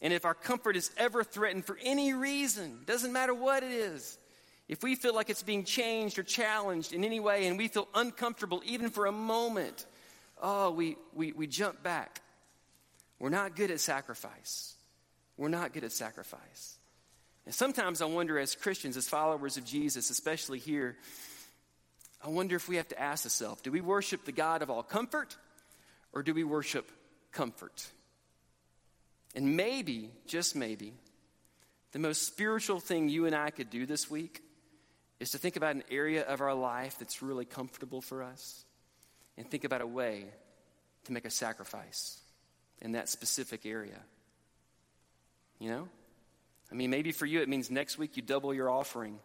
And 0.01 0.13
if 0.13 0.25
our 0.25 0.33
comfort 0.33 0.77
is 0.77 0.93
ever 0.97 1.25
threatened 1.25 1.65
for 1.65 1.77
any 1.83 2.15
reason, 2.15 2.79
doesn't 2.87 3.13
matter 3.13 3.35
what 3.35 3.65
it 3.65 3.73
is, 3.73 4.17
if 4.69 4.85
we 4.85 4.95
feel 4.95 5.13
like 5.13 5.29
it's 5.29 5.43
being 5.43 5.65
changed 5.65 6.17
or 6.17 6.23
challenged 6.23 6.93
in 6.93 7.03
any 7.03 7.19
way 7.19 7.49
and 7.49 7.59
we 7.59 7.67
feel 7.67 7.89
uncomfortable 7.97 8.63
even 8.65 8.91
for 8.91 9.07
a 9.07 9.13
moment, 9.13 9.87
oh, 10.41 10.71
we, 10.71 10.97
we, 11.15 11.33
we 11.33 11.49
jump 11.49 11.83
back. 11.83 12.23
We're 13.19 13.29
not 13.29 13.57
good 13.57 13.73
at 13.73 13.81
sacrifice. 13.81 14.77
We're 15.37 15.49
not 15.49 15.73
good 15.73 15.83
at 15.83 15.91
sacrifice. 15.91 16.79
And 17.45 17.53
sometimes 17.53 18.01
I 18.01 18.05
wonder, 18.05 18.39
as 18.39 18.55
Christians, 18.55 18.97
as 18.97 19.09
followers 19.09 19.57
of 19.57 19.65
Jesus, 19.65 20.11
especially 20.11 20.61
here, 20.61 20.97
I 22.25 22.29
wonder 22.29 22.55
if 22.55 22.69
we 22.69 22.77
have 22.77 22.89
to 22.89 23.01
ask 23.01 23.27
ourselves 23.27 23.63
do 23.63 23.73
we 23.73 23.81
worship 23.81 24.25
the 24.27 24.33
God 24.33 24.63
of 24.63 24.71
all 24.71 24.85
comfort 24.85 25.37
or 26.13 26.23
do 26.23 26.33
we 26.33 26.45
worship 26.45 26.89
comfort? 27.33 27.87
And 29.35 29.57
maybe, 29.57 30.11
just 30.27 30.57
maybe, 30.57 30.93
the 31.93 31.99
most 31.99 32.23
spiritual 32.27 32.81
thing 32.81 33.09
you 33.09 33.27
and 33.27 33.35
I 33.35 33.51
could 33.51 33.71
do 33.71 33.87
this 33.87 34.11
week 34.11 34.43
is 35.19 35.31
to 35.31 35.39
think 35.39 35.57
about 35.57 35.75
an 35.75 35.85
area 35.91 36.23
of 36.23 36.41
our 36.41 36.55
life 36.55 36.99
that's 36.99 37.23
really 37.23 37.45
comfortable 37.45 38.01
for 38.01 38.23
us 38.23 38.65
and 39.37 39.49
think 39.49 39.65
about 39.65 39.81
a 39.81 39.87
way 39.87 40.27
to 41.05 41.13
make 41.13 41.25
a 41.25 41.31
sacrifice 41.31 42.21
in 42.81 42.93
that 42.93 43.09
specific 43.09 43.67
area. 43.67 44.01
You 45.59 45.71
know? 45.71 45.89
I 46.73 46.75
mean, 46.75 46.91
maybe 46.91 47.13
for 47.13 47.27
you 47.27 47.41
it 47.41 47.49
means 47.49 47.71
next 47.71 47.99
week 47.99 48.17
you 48.17 48.23
double 48.23 48.55
your 48.55 48.71
offering 48.71 49.19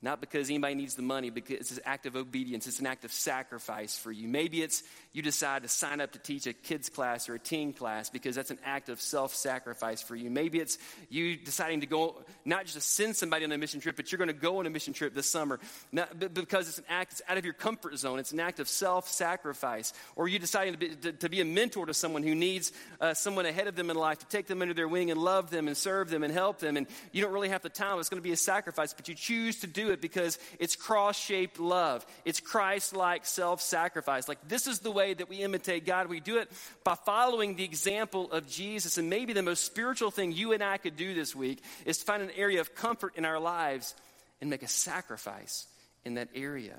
not 0.00 0.20
because 0.20 0.48
anybody 0.48 0.76
needs 0.76 0.94
the 0.94 1.02
money, 1.02 1.30
because 1.30 1.56
it's 1.56 1.72
an 1.72 1.82
act 1.84 2.06
of 2.06 2.14
obedience. 2.14 2.66
It's 2.66 2.78
an 2.78 2.86
act 2.86 3.04
of 3.04 3.12
sacrifice 3.12 3.98
for 3.98 4.12
you. 4.12 4.28
Maybe 4.28 4.62
it's 4.62 4.82
you 5.12 5.22
decide 5.22 5.62
to 5.62 5.68
sign 5.68 6.00
up 6.00 6.12
to 6.12 6.18
teach 6.20 6.46
a 6.46 6.52
kids 6.52 6.88
class 6.88 7.28
or 7.28 7.34
a 7.34 7.38
teen 7.38 7.72
class 7.72 8.08
because 8.08 8.36
that's 8.36 8.52
an 8.52 8.60
act 8.64 8.88
of 8.88 9.00
self 9.00 9.34
sacrifice 9.34 10.00
for 10.00 10.14
you. 10.14 10.30
Maybe 10.30 10.60
it's 10.60 10.78
you 11.08 11.36
deciding 11.36 11.80
to 11.80 11.86
go, 11.86 12.22
not 12.44 12.62
just 12.64 12.74
to 12.74 12.80
send 12.80 13.16
somebody 13.16 13.44
on 13.44 13.50
a 13.50 13.58
mission 13.58 13.80
trip, 13.80 13.96
but 13.96 14.12
you're 14.12 14.18
going 14.18 14.28
to 14.28 14.34
go 14.34 14.58
on 14.58 14.66
a 14.66 14.70
mission 14.70 14.92
trip 14.92 15.14
this 15.14 15.28
summer 15.28 15.58
not, 15.90 16.34
because 16.34 16.68
it's 16.68 16.78
an 16.78 16.84
act, 16.88 17.12
it's 17.12 17.22
out 17.28 17.36
of 17.36 17.44
your 17.44 17.54
comfort 17.54 17.96
zone. 17.98 18.18
It's 18.18 18.32
an 18.32 18.40
act 18.40 18.60
of 18.60 18.68
self 18.68 19.08
sacrifice. 19.08 19.92
Or 20.14 20.28
you 20.28 20.38
deciding 20.38 20.74
to 20.74 20.78
be, 20.78 20.88
to, 20.94 21.12
to 21.12 21.28
be, 21.28 21.40
a 21.40 21.44
mentor 21.44 21.86
to 21.86 21.94
someone 21.94 22.22
who 22.22 22.34
needs 22.34 22.72
uh, 23.00 23.14
someone 23.14 23.46
ahead 23.46 23.66
of 23.66 23.74
them 23.76 23.90
in 23.90 23.96
life 23.96 24.18
to 24.18 24.26
take 24.26 24.46
them 24.46 24.62
under 24.62 24.74
their 24.74 24.88
wing 24.88 25.10
and 25.10 25.20
love 25.20 25.50
them 25.50 25.66
and 25.66 25.76
serve 25.76 26.10
them 26.10 26.22
and 26.22 26.32
help 26.32 26.58
them. 26.58 26.76
And 26.76 26.86
you 27.12 27.22
don't 27.22 27.32
really 27.32 27.48
have 27.48 27.62
the 27.62 27.68
time. 27.68 27.98
It's 27.98 28.08
going 28.08 28.22
to 28.22 28.26
be 28.26 28.32
a 28.32 28.36
sacrifice, 28.36 28.92
but 28.92 29.08
you 29.08 29.14
choose 29.14 29.60
to 29.60 29.66
it 29.90 30.00
because 30.00 30.38
it's 30.58 30.76
cross 30.76 31.18
shaped 31.18 31.58
love. 31.58 32.04
It's 32.24 32.40
Christ 32.40 32.94
like 32.94 33.26
self 33.26 33.60
sacrifice. 33.60 34.28
Like, 34.28 34.48
this 34.48 34.66
is 34.66 34.80
the 34.80 34.90
way 34.90 35.14
that 35.14 35.28
we 35.28 35.38
imitate 35.38 35.86
God. 35.86 36.08
We 36.08 36.20
do 36.20 36.38
it 36.38 36.50
by 36.84 36.94
following 36.94 37.56
the 37.56 37.64
example 37.64 38.30
of 38.32 38.48
Jesus. 38.48 38.98
And 38.98 39.10
maybe 39.10 39.32
the 39.32 39.42
most 39.42 39.64
spiritual 39.64 40.10
thing 40.10 40.32
you 40.32 40.52
and 40.52 40.62
I 40.62 40.78
could 40.78 40.96
do 40.96 41.14
this 41.14 41.34
week 41.34 41.62
is 41.84 41.98
to 41.98 42.04
find 42.04 42.22
an 42.22 42.30
area 42.36 42.60
of 42.60 42.74
comfort 42.74 43.14
in 43.16 43.24
our 43.24 43.38
lives 43.38 43.94
and 44.40 44.50
make 44.50 44.62
a 44.62 44.68
sacrifice 44.68 45.66
in 46.04 46.14
that 46.14 46.28
area. 46.34 46.76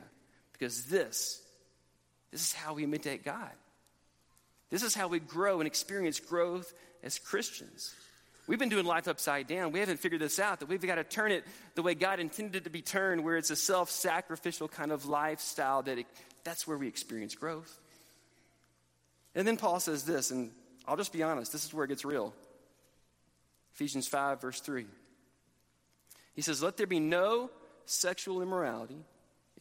Because 0.53 0.85
this, 0.85 1.41
this 2.31 2.41
is 2.41 2.53
how 2.53 2.73
we 2.73 2.83
imitate 2.83 3.23
God. 3.23 3.51
This 4.69 4.83
is 4.83 4.93
how 4.93 5.07
we 5.07 5.19
grow 5.19 5.59
and 5.59 5.67
experience 5.67 6.19
growth 6.19 6.73
as 7.03 7.17
Christians. 7.17 7.93
We've 8.49 8.57
been 8.57 8.69
doing 8.69 8.85
life 8.87 9.07
upside 9.07 9.45
down. 9.45 9.73
We 9.73 9.79
haven't 9.79 9.99
figured 9.99 10.21
this 10.21 10.39
out 10.39 10.61
that 10.61 10.67
we've 10.67 10.81
got 10.81 10.95
to 10.95 11.03
turn 11.03 11.31
it 11.31 11.45
the 11.75 11.83
way 11.83 11.93
God 11.93 12.19
intended 12.19 12.55
it 12.55 12.63
to 12.63 12.71
be 12.71 12.81
turned, 12.81 13.23
where 13.23 13.37
it's 13.37 13.51
a 13.51 13.55
self 13.55 13.91
sacrificial 13.91 14.67
kind 14.67 14.91
of 14.91 15.05
lifestyle 15.05 15.83
that 15.83 15.99
it, 15.99 16.07
that's 16.43 16.65
where 16.65 16.75
we 16.75 16.87
experience 16.87 17.35
growth. 17.35 17.79
And 19.35 19.47
then 19.47 19.55
Paul 19.55 19.79
says 19.79 20.03
this, 20.03 20.31
and 20.31 20.49
I'll 20.87 20.97
just 20.97 21.13
be 21.13 21.21
honest, 21.21 21.51
this 21.51 21.63
is 21.63 21.75
where 21.75 21.85
it 21.85 21.89
gets 21.89 22.03
real. 22.03 22.33
Ephesians 23.75 24.07
5, 24.07 24.41
verse 24.41 24.59
3. 24.61 24.87
He 26.33 26.41
says, 26.41 26.63
Let 26.63 26.75
there 26.75 26.87
be 26.87 26.99
no 26.99 27.51
sexual 27.85 28.41
immorality, 28.41 29.05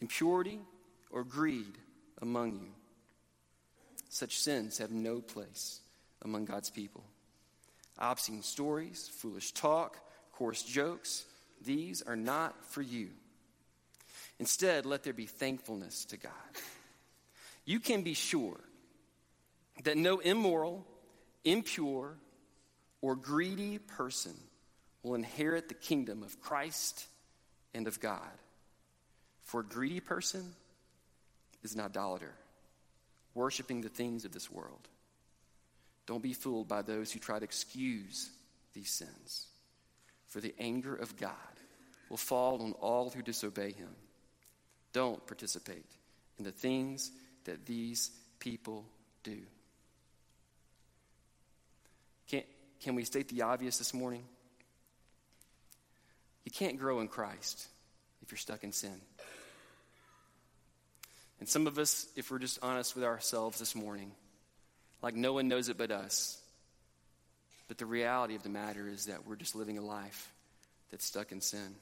impurity, 0.01 0.61
or 1.11 1.23
greed 1.23 1.77
among 2.23 2.53
you. 2.53 2.71
Such 4.09 4.39
sins 4.39 4.79
have 4.79 4.89
no 4.89 5.21
place 5.21 5.81
among 6.23 6.45
God's 6.45 6.71
people 6.71 7.03
obscene 7.99 8.41
stories, 8.41 9.09
foolish 9.17 9.51
talk, 9.51 9.97
coarse 10.33 10.63
jokes. 10.63 11.25
These 11.63 12.01
are 12.01 12.15
not 12.15 12.65
for 12.65 12.81
you. 12.81 13.09
Instead, 14.39 14.85
let 14.85 15.03
there 15.03 15.13
be 15.13 15.25
thankfulness 15.25 16.05
to 16.05 16.17
God. 16.17 16.31
You 17.65 17.79
can 17.79 18.01
be 18.01 18.13
sure 18.13 18.59
that 19.83 19.97
no 19.97 20.19
immoral, 20.19 20.85
impure, 21.43 22.17
or 23.01 23.15
greedy 23.15 23.77
person 23.77 24.35
will 25.03 25.15
inherit 25.15 25.67
the 25.67 25.75
kingdom 25.75 26.23
of 26.23 26.41
Christ 26.41 27.05
and 27.73 27.87
of 27.87 27.99
God. 27.99 28.19
For 29.43 29.61
a 29.61 29.65
greedy 29.65 29.99
person 29.99 30.53
is 31.63 31.75
an 31.75 31.81
idolater, 31.81 32.33
worshiping 33.33 33.81
the 33.81 33.89
things 33.89 34.25
of 34.25 34.31
this 34.31 34.49
world. 34.51 34.87
Don't 36.09 36.23
be 36.23 36.33
fooled 36.33 36.67
by 36.67 36.81
those 36.81 37.11
who 37.11 37.19
try 37.19 37.37
to 37.37 37.45
excuse 37.45 38.31
these 38.73 38.89
sins, 38.89 39.45
for 40.25 40.41
the 40.41 40.55
anger 40.57 40.95
of 40.95 41.15
God 41.15 41.33
will 42.09 42.17
fall 42.17 42.63
on 42.63 42.71
all 42.81 43.11
who 43.11 43.21
disobey 43.21 43.73
him. 43.73 43.95
Don't 44.91 45.23
participate 45.27 45.85
in 46.39 46.45
the 46.45 46.51
things 46.51 47.11
that 47.43 47.67
these 47.67 48.09
people 48.39 48.85
do. 49.21 49.37
Can, 52.27 52.41
can 52.81 52.95
we 52.95 53.03
state 53.03 53.29
the 53.29 53.43
obvious 53.43 53.77
this 53.77 53.93
morning? 53.93 54.23
You 56.43 56.49
can't 56.49 56.79
grow 56.79 57.01
in 57.01 57.07
Christ 57.07 57.67
if 58.23 58.31
you're 58.31 58.39
stuck 58.39 58.63
in 58.63 58.71
sin. 58.71 58.99
And 61.39 61.47
some 61.47 61.67
of 61.67 61.77
us, 61.77 62.07
if 62.15 62.31
we're 62.31 62.39
just 62.39 62.57
honest 62.63 62.95
with 62.95 63.03
ourselves 63.03 63.59
this 63.59 63.75
morning, 63.75 64.11
like 65.01 65.15
no 65.15 65.33
one 65.33 65.47
knows 65.47 65.69
it 65.69 65.77
but 65.77 65.91
us. 65.91 66.39
But 67.67 67.77
the 67.77 67.85
reality 67.85 68.35
of 68.35 68.43
the 68.43 68.49
matter 68.49 68.87
is 68.87 69.05
that 69.05 69.27
we're 69.27 69.35
just 69.35 69.55
living 69.55 69.77
a 69.77 69.81
life 69.81 70.33
that's 70.91 71.05
stuck 71.05 71.31
in 71.31 71.41
sin. 71.41 71.75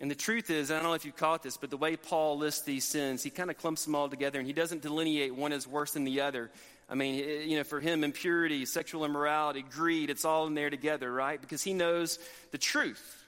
And 0.00 0.08
the 0.08 0.14
truth 0.14 0.50
is, 0.50 0.70
I 0.70 0.74
don't 0.74 0.84
know 0.84 0.92
if 0.92 1.04
you 1.04 1.10
caught 1.10 1.42
this, 1.42 1.56
but 1.56 1.70
the 1.70 1.76
way 1.76 1.96
Paul 1.96 2.38
lists 2.38 2.62
these 2.62 2.84
sins, 2.84 3.24
he 3.24 3.30
kind 3.30 3.50
of 3.50 3.58
clumps 3.58 3.84
them 3.84 3.96
all 3.96 4.08
together 4.08 4.38
and 4.38 4.46
he 4.46 4.52
doesn't 4.52 4.82
delineate 4.82 5.34
one 5.34 5.52
as 5.52 5.66
worse 5.66 5.92
than 5.92 6.04
the 6.04 6.20
other. 6.20 6.50
I 6.88 6.94
mean, 6.94 7.20
eh, 7.20 7.42
you 7.42 7.56
know, 7.56 7.64
for 7.64 7.80
him, 7.80 8.04
impurity, 8.04 8.64
sexual 8.64 9.04
immorality, 9.04 9.64
greed, 9.68 10.08
it's 10.08 10.24
all 10.24 10.46
in 10.46 10.54
there 10.54 10.70
together, 10.70 11.12
right? 11.12 11.40
Because 11.40 11.62
he 11.62 11.74
knows 11.74 12.20
the 12.52 12.58
truth 12.58 13.24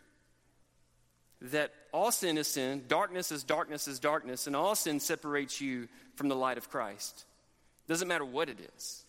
that 1.43 1.73
all 1.93 2.13
sin 2.13 2.39
is 2.39 2.47
sin, 2.47 2.85
darkness 2.87 3.33
is 3.33 3.43
darkness 3.43 3.89
is 3.89 3.99
darkness, 3.99 4.47
and 4.47 4.55
all 4.55 4.75
sin 4.75 5.01
separates 5.01 5.61
you 5.61 5.89
from 6.15 6.29
the 6.29 6.37
light 6.37 6.59
of 6.59 6.71
Christ. 6.71 7.25
Doesn't 7.91 8.07
matter 8.07 8.25
what 8.25 8.49
it 8.49 8.59
is. 8.77 9.05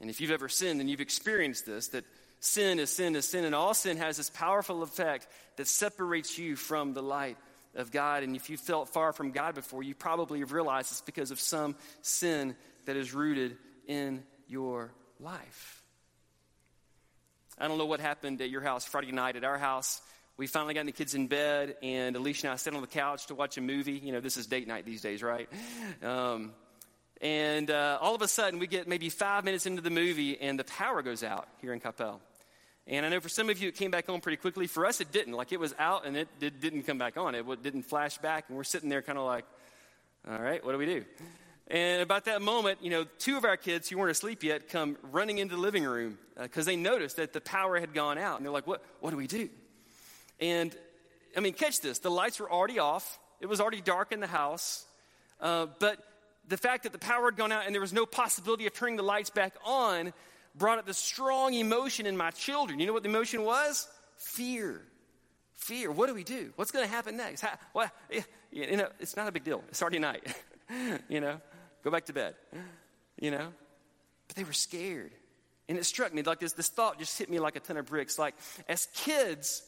And 0.00 0.08
if 0.08 0.22
you've 0.22 0.30
ever 0.30 0.48
sinned, 0.48 0.80
then 0.80 0.88
you've 0.88 1.02
experienced 1.02 1.66
this 1.66 1.88
that 1.88 2.06
sin 2.40 2.78
is 2.78 2.88
sin 2.88 3.14
is 3.14 3.28
sin, 3.28 3.44
and 3.44 3.54
all 3.54 3.74
sin 3.74 3.98
has 3.98 4.16
this 4.16 4.30
powerful 4.30 4.82
effect 4.82 5.28
that 5.56 5.68
separates 5.68 6.38
you 6.38 6.56
from 6.56 6.94
the 6.94 7.02
light 7.02 7.36
of 7.74 7.92
God. 7.92 8.22
And 8.22 8.34
if 8.34 8.48
you 8.48 8.56
felt 8.56 8.88
far 8.88 9.12
from 9.12 9.30
God 9.30 9.54
before, 9.54 9.82
you 9.82 9.94
probably 9.94 10.38
have 10.38 10.52
realized 10.52 10.90
it's 10.90 11.02
because 11.02 11.30
of 11.30 11.38
some 11.38 11.76
sin 12.00 12.56
that 12.86 12.96
is 12.96 13.12
rooted 13.12 13.58
in 13.86 14.24
your 14.48 14.90
life. 15.20 15.82
I 17.58 17.68
don't 17.68 17.76
know 17.76 17.84
what 17.84 18.00
happened 18.00 18.40
at 18.40 18.48
your 18.48 18.62
house 18.62 18.86
Friday 18.86 19.12
night. 19.12 19.36
At 19.36 19.44
our 19.44 19.58
house, 19.58 20.00
we 20.38 20.46
finally 20.46 20.72
got 20.72 20.86
the 20.86 20.92
kids 20.92 21.14
in 21.14 21.26
bed, 21.26 21.76
and 21.82 22.16
Alicia 22.16 22.46
and 22.46 22.54
I 22.54 22.56
sat 22.56 22.72
on 22.72 22.80
the 22.80 22.86
couch 22.86 23.26
to 23.26 23.34
watch 23.34 23.58
a 23.58 23.60
movie. 23.60 24.00
You 24.02 24.12
know, 24.12 24.20
this 24.20 24.38
is 24.38 24.46
date 24.46 24.66
night 24.66 24.86
these 24.86 25.02
days, 25.02 25.22
right? 25.22 25.46
Um, 26.02 26.52
and 27.20 27.70
uh, 27.70 27.98
all 28.00 28.14
of 28.14 28.22
a 28.22 28.28
sudden, 28.28 28.58
we 28.58 28.66
get 28.66 28.86
maybe 28.88 29.08
five 29.08 29.44
minutes 29.44 29.66
into 29.66 29.82
the 29.82 29.90
movie, 29.90 30.40
and 30.40 30.58
the 30.58 30.64
power 30.64 31.02
goes 31.02 31.22
out 31.22 31.48
here 31.60 31.72
in 31.72 31.80
Capel. 31.80 32.20
And 32.86 33.04
I 33.04 33.08
know 33.08 33.20
for 33.20 33.28
some 33.28 33.50
of 33.50 33.58
you, 33.58 33.68
it 33.68 33.74
came 33.74 33.90
back 33.90 34.08
on 34.08 34.20
pretty 34.20 34.36
quickly. 34.36 34.66
For 34.66 34.86
us, 34.86 35.00
it 35.00 35.10
didn't. 35.10 35.32
Like 35.32 35.52
it 35.52 35.58
was 35.58 35.74
out, 35.78 36.06
and 36.06 36.16
it, 36.16 36.28
didn't 36.40 36.84
come 36.84 36.98
back 36.98 37.16
on. 37.16 37.34
It 37.34 37.62
didn't 37.62 37.82
flash 37.82 38.18
back, 38.18 38.44
and 38.48 38.56
we're 38.56 38.64
sitting 38.64 38.88
there 38.88 39.02
kind 39.02 39.18
of 39.18 39.24
like, 39.24 39.44
all 40.30 40.38
right, 40.38 40.64
what 40.64 40.72
do 40.72 40.78
we 40.78 40.86
do? 40.86 41.04
And 41.68 42.00
about 42.00 42.26
that 42.26 42.42
moment, 42.42 42.78
you 42.80 42.90
know, 42.90 43.04
two 43.18 43.36
of 43.36 43.44
our 43.44 43.56
kids 43.56 43.88
who 43.88 43.98
weren't 43.98 44.12
asleep 44.12 44.44
yet 44.44 44.68
come 44.68 44.96
running 45.10 45.38
into 45.38 45.56
the 45.56 45.60
living 45.60 45.82
room 45.82 46.16
because 46.40 46.66
uh, 46.66 46.70
they 46.70 46.76
noticed 46.76 47.16
that 47.16 47.32
the 47.32 47.40
power 47.40 47.80
had 47.80 47.92
gone 47.92 48.18
out. 48.18 48.36
And 48.36 48.46
they're 48.46 48.52
like, 48.52 48.68
what, 48.68 48.84
what 49.00 49.10
do 49.10 49.16
we 49.16 49.26
do? 49.26 49.48
And 50.38 50.72
I 51.36 51.40
mean, 51.40 51.54
catch 51.54 51.80
this 51.80 51.98
the 51.98 52.10
lights 52.10 52.38
were 52.38 52.50
already 52.50 52.78
off, 52.78 53.18
it 53.40 53.46
was 53.46 53.60
already 53.60 53.80
dark 53.80 54.12
in 54.12 54.20
the 54.20 54.28
house. 54.28 54.84
Uh, 55.40 55.66
but 55.80 55.98
the 56.48 56.56
fact 56.56 56.84
that 56.84 56.92
the 56.92 56.98
power 56.98 57.26
had 57.26 57.36
gone 57.36 57.52
out 57.52 57.66
and 57.66 57.74
there 57.74 57.80
was 57.80 57.92
no 57.92 58.06
possibility 58.06 58.66
of 58.66 58.72
turning 58.72 58.96
the 58.96 59.02
lights 59.02 59.30
back 59.30 59.54
on 59.64 60.12
brought 60.54 60.78
up 60.78 60.86
this 60.86 60.98
strong 60.98 61.54
emotion 61.54 62.06
in 62.06 62.16
my 62.16 62.30
children. 62.30 62.78
You 62.78 62.86
know 62.86 62.92
what 62.92 63.02
the 63.02 63.08
emotion 63.08 63.42
was? 63.42 63.88
Fear. 64.16 64.80
Fear. 65.54 65.90
What 65.90 66.06
do 66.06 66.14
we 66.14 66.24
do? 66.24 66.52
What's 66.56 66.70
going 66.70 66.84
to 66.84 66.90
happen 66.90 67.16
next? 67.16 67.42
How? 67.42 67.90
You 68.50 68.76
know, 68.76 68.88
it's 69.00 69.16
not 69.16 69.28
a 69.28 69.32
big 69.32 69.44
deal. 69.44 69.62
It's 69.68 69.82
already 69.82 69.98
night. 69.98 70.22
you 71.08 71.20
know, 71.20 71.40
go 71.84 71.90
back 71.90 72.06
to 72.06 72.12
bed. 72.12 72.34
You 73.20 73.30
know, 73.30 73.48
but 74.28 74.36
they 74.36 74.44
were 74.44 74.52
scared. 74.52 75.12
And 75.68 75.76
it 75.76 75.84
struck 75.84 76.14
me 76.14 76.22
like 76.22 76.38
this, 76.38 76.52
this 76.52 76.68
thought 76.68 76.98
just 76.98 77.18
hit 77.18 77.28
me 77.28 77.38
like 77.38 77.56
a 77.56 77.60
ton 77.60 77.76
of 77.76 77.86
bricks. 77.86 78.18
Like, 78.18 78.34
as 78.68 78.86
kids, 78.94 79.62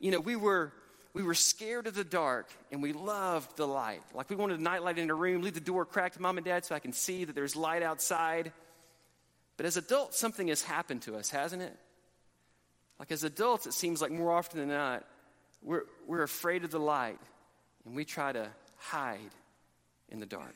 you 0.00 0.10
know, 0.10 0.20
we 0.20 0.36
were 0.36 0.72
we 1.16 1.22
were 1.22 1.32
scared 1.32 1.86
of 1.86 1.94
the 1.94 2.04
dark 2.04 2.46
and 2.70 2.82
we 2.82 2.92
loved 2.92 3.56
the 3.56 3.66
light. 3.66 4.02
Like 4.12 4.28
we 4.28 4.36
wanted 4.36 4.60
a 4.60 4.62
nightlight 4.62 4.98
in 4.98 5.08
a 5.08 5.14
room, 5.14 5.40
leave 5.40 5.54
the 5.54 5.60
door 5.60 5.86
cracked, 5.86 6.20
mom 6.20 6.36
and 6.36 6.44
dad, 6.44 6.66
so 6.66 6.74
I 6.74 6.78
can 6.78 6.92
see 6.92 7.24
that 7.24 7.34
there's 7.34 7.56
light 7.56 7.82
outside. 7.82 8.52
But 9.56 9.64
as 9.64 9.78
adults, 9.78 10.18
something 10.18 10.48
has 10.48 10.60
happened 10.60 11.00
to 11.02 11.16
us, 11.16 11.30
hasn't 11.30 11.62
it? 11.62 11.74
Like 12.98 13.10
as 13.10 13.24
adults, 13.24 13.66
it 13.66 13.72
seems 13.72 14.02
like 14.02 14.10
more 14.10 14.30
often 14.30 14.60
than 14.60 14.68
not, 14.68 15.06
we're, 15.62 15.84
we're 16.06 16.22
afraid 16.22 16.64
of 16.64 16.70
the 16.70 16.78
light 16.78 17.18
and 17.86 17.96
we 17.96 18.04
try 18.04 18.32
to 18.32 18.50
hide 18.76 19.18
in 20.10 20.20
the 20.20 20.26
dark. 20.26 20.54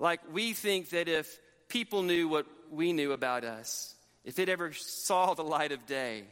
Like 0.00 0.22
we 0.32 0.54
think 0.54 0.90
that 0.90 1.06
if 1.06 1.38
people 1.68 2.02
knew 2.02 2.26
what 2.26 2.46
we 2.68 2.92
knew 2.92 3.12
about 3.12 3.44
us, 3.44 3.94
if 4.24 4.40
it 4.40 4.48
ever 4.48 4.72
saw 4.72 5.34
the 5.34 5.44
light 5.44 5.70
of 5.70 5.86
day, 5.86 6.24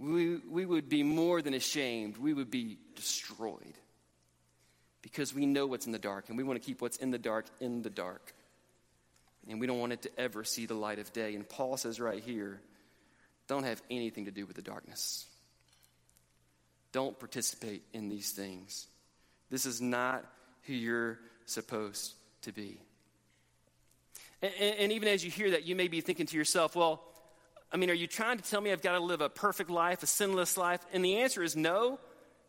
we, 0.00 0.36
we 0.36 0.64
would 0.64 0.88
be 0.88 1.02
more 1.02 1.42
than 1.42 1.52
ashamed. 1.52 2.16
We 2.16 2.32
would 2.32 2.50
be 2.50 2.78
destroyed 2.96 3.74
because 5.02 5.34
we 5.34 5.44
know 5.46 5.66
what's 5.66 5.86
in 5.86 5.92
the 5.92 5.98
dark 5.98 6.28
and 6.28 6.38
we 6.38 6.44
want 6.44 6.60
to 6.60 6.64
keep 6.64 6.80
what's 6.80 6.96
in 6.96 7.10
the 7.10 7.18
dark 7.18 7.46
in 7.60 7.82
the 7.82 7.90
dark. 7.90 8.32
And 9.48 9.60
we 9.60 9.66
don't 9.66 9.78
want 9.78 9.92
it 9.92 10.02
to 10.02 10.10
ever 10.18 10.44
see 10.44 10.66
the 10.66 10.74
light 10.74 10.98
of 10.98 11.12
day. 11.12 11.34
And 11.34 11.46
Paul 11.46 11.76
says 11.76 12.00
right 12.00 12.22
here 12.22 12.60
don't 13.46 13.64
have 13.64 13.82
anything 13.90 14.26
to 14.26 14.30
do 14.30 14.46
with 14.46 14.56
the 14.56 14.62
darkness. 14.62 15.26
Don't 16.92 17.18
participate 17.18 17.82
in 17.92 18.08
these 18.08 18.30
things. 18.30 18.86
This 19.50 19.66
is 19.66 19.80
not 19.80 20.24
who 20.62 20.72
you're 20.72 21.18
supposed 21.46 22.14
to 22.42 22.52
be. 22.52 22.80
And, 24.40 24.52
and, 24.78 24.92
even 24.92 25.08
as 25.08 25.22
you 25.22 25.30
hear 25.30 25.50
that, 25.50 25.64
you 25.66 25.76
may 25.76 25.88
be 25.88 26.00
thinking 26.00 26.26
to 26.26 26.36
yourself, 26.36 26.74
well, 26.74 27.04
I 27.72 27.76
mean, 27.76 27.90
are 27.90 27.94
you 27.94 28.06
trying 28.06 28.38
to 28.38 28.44
tell 28.44 28.60
me 28.60 28.72
I've 28.72 28.82
got 28.82 28.92
to 28.92 29.00
live 29.00 29.20
a 29.20 29.28
perfect 29.28 29.70
life, 29.70 30.02
a 30.02 30.06
sinless 30.06 30.56
life? 30.56 30.80
And 30.92 31.04
the 31.04 31.18
answer 31.18 31.42
is 31.42 31.54
no, 31.54 32.00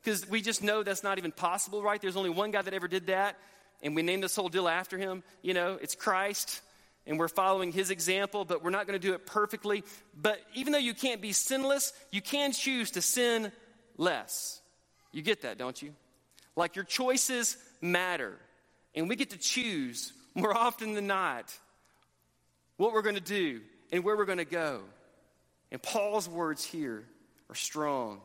because 0.01 0.27
we 0.27 0.41
just 0.41 0.63
know 0.63 0.81
that's 0.81 1.03
not 1.03 1.19
even 1.19 1.31
possible, 1.31 1.83
right? 1.83 2.01
There's 2.01 2.17
only 2.17 2.31
one 2.31 2.51
guy 2.51 2.61
that 2.61 2.73
ever 2.73 2.87
did 2.87 3.07
that, 3.07 3.37
and 3.83 3.95
we 3.95 4.01
named 4.01 4.23
this 4.23 4.35
whole 4.35 4.49
deal 4.49 4.67
after 4.67 4.97
him. 4.97 5.23
You 5.43 5.53
know, 5.53 5.77
it's 5.79 5.93
Christ, 5.93 6.61
and 7.05 7.19
we're 7.19 7.27
following 7.27 7.71
his 7.71 7.91
example, 7.91 8.45
but 8.45 8.63
we're 8.63 8.71
not 8.71 8.87
going 8.87 8.99
to 8.99 9.07
do 9.07 9.13
it 9.13 9.27
perfectly. 9.27 9.83
But 10.19 10.41
even 10.55 10.73
though 10.73 10.79
you 10.79 10.95
can't 10.95 11.21
be 11.21 11.33
sinless, 11.33 11.93
you 12.11 12.21
can 12.21 12.51
choose 12.51 12.91
to 12.91 13.01
sin 13.01 13.51
less. 13.97 14.59
You 15.11 15.21
get 15.21 15.43
that, 15.43 15.59
don't 15.59 15.79
you? 15.79 15.93
Like 16.55 16.75
your 16.75 16.85
choices 16.85 17.57
matter, 17.79 18.33
and 18.95 19.07
we 19.07 19.15
get 19.15 19.29
to 19.31 19.37
choose 19.37 20.13
more 20.33 20.55
often 20.55 20.93
than 20.93 21.05
not 21.05 21.53
what 22.77 22.93
we're 22.93 23.03
going 23.03 23.15
to 23.15 23.21
do 23.21 23.61
and 23.91 24.03
where 24.03 24.17
we're 24.17 24.25
going 24.25 24.39
to 24.39 24.45
go. 24.45 24.81
And 25.71 25.81
Paul's 25.81 26.27
words 26.27 26.63
here 26.63 27.05
are 27.49 27.55
strong 27.55 28.21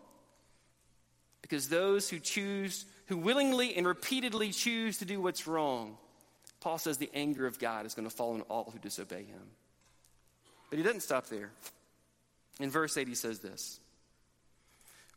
because 1.43 1.69
those 1.69 2.09
who 2.09 2.19
choose, 2.19 2.87
who 3.07 3.17
willingly 3.17 3.77
and 3.77 3.87
repeatedly 3.87 4.51
choose 4.51 4.99
to 4.99 5.05
do 5.05 5.21
what's 5.21 5.47
wrong, 5.47 5.97
Paul 6.61 6.79
says 6.79 6.99
the 6.99 7.11
anger 7.15 7.47
of 7.47 7.59
God 7.59 7.87
is 7.87 7.95
going 7.95 8.09
to 8.09 8.15
fall 8.15 8.35
on 8.35 8.41
all 8.43 8.71
who 8.73 8.79
disobey 8.79 9.23
him. 9.25 9.43
But 10.71 10.79
he 10.79 10.83
doesn't 10.85 11.03
stop 11.03 11.29
there. 11.29 11.51
In 12.59 12.71
verse 12.71 12.97
8, 12.97 13.07
he 13.07 13.15
says 13.15 13.39
this 13.39 13.79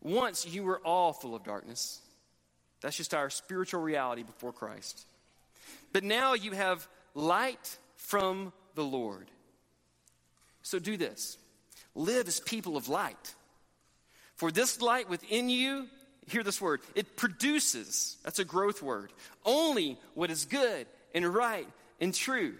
Once 0.02 0.46
you 0.46 0.64
were 0.64 0.80
all 0.86 1.14
full 1.14 1.36
of 1.36 1.44
darkness. 1.44 2.02
That's 2.82 2.96
just 2.96 3.14
our 3.14 3.30
spiritual 3.30 3.82
reality 3.82 4.24
before 4.24 4.54
Christ. 4.54 5.06
But 5.92 6.04
now 6.04 6.34
you 6.34 6.52
have 6.52 6.88
light 7.14 7.78
from 7.98 8.54
the 8.76 8.84
Lord. 8.86 9.30
So 10.62 10.80
do 10.80 10.96
this 10.96 11.38
live 12.00 12.28
as 12.28 12.40
people 12.40 12.78
of 12.78 12.90
light. 12.90 13.36
For 14.36 14.52
this 14.52 14.82
light 14.82 15.10
within 15.10 15.50
you, 15.50 15.88
hear 16.28 16.44
this 16.44 16.62
word, 16.62 16.82
it 16.96 17.18
produces, 17.18 18.18
that's 18.24 18.40
a 18.40 18.46
growth 18.46 18.82
word, 18.82 19.12
only 19.46 19.98
what 20.14 20.32
is 20.32 20.46
good 20.46 20.88
and 21.14 21.26
right 21.26 21.68
and 22.00 22.14
true. 22.14 22.54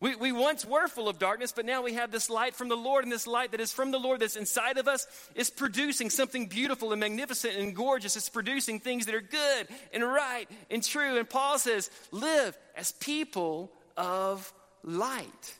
We, 0.00 0.16
we 0.16 0.32
once 0.32 0.66
were 0.66 0.86
full 0.86 1.08
of 1.08 1.18
darkness, 1.18 1.52
but 1.52 1.64
now 1.64 1.82
we 1.82 1.94
have 1.94 2.10
this 2.10 2.28
light 2.28 2.54
from 2.54 2.68
the 2.68 2.76
Lord, 2.76 3.04
and 3.04 3.12
this 3.12 3.26
light 3.26 3.52
that 3.52 3.60
is 3.60 3.72
from 3.72 3.90
the 3.90 3.98
Lord 3.98 4.20
that's 4.20 4.36
inside 4.36 4.76
of 4.76 4.86
us 4.86 5.06
is 5.34 5.48
producing 5.48 6.10
something 6.10 6.46
beautiful 6.46 6.92
and 6.92 7.00
magnificent 7.00 7.56
and 7.56 7.74
gorgeous. 7.74 8.14
It's 8.14 8.28
producing 8.28 8.80
things 8.80 9.06
that 9.06 9.14
are 9.14 9.22
good 9.22 9.68
and 9.94 10.04
right 10.04 10.46
and 10.70 10.82
true. 10.82 11.16
And 11.16 11.30
Paul 11.30 11.58
says, 11.58 11.90
live 12.10 12.54
as 12.76 12.92
people 12.92 13.72
of 13.96 14.52
light. 14.82 15.54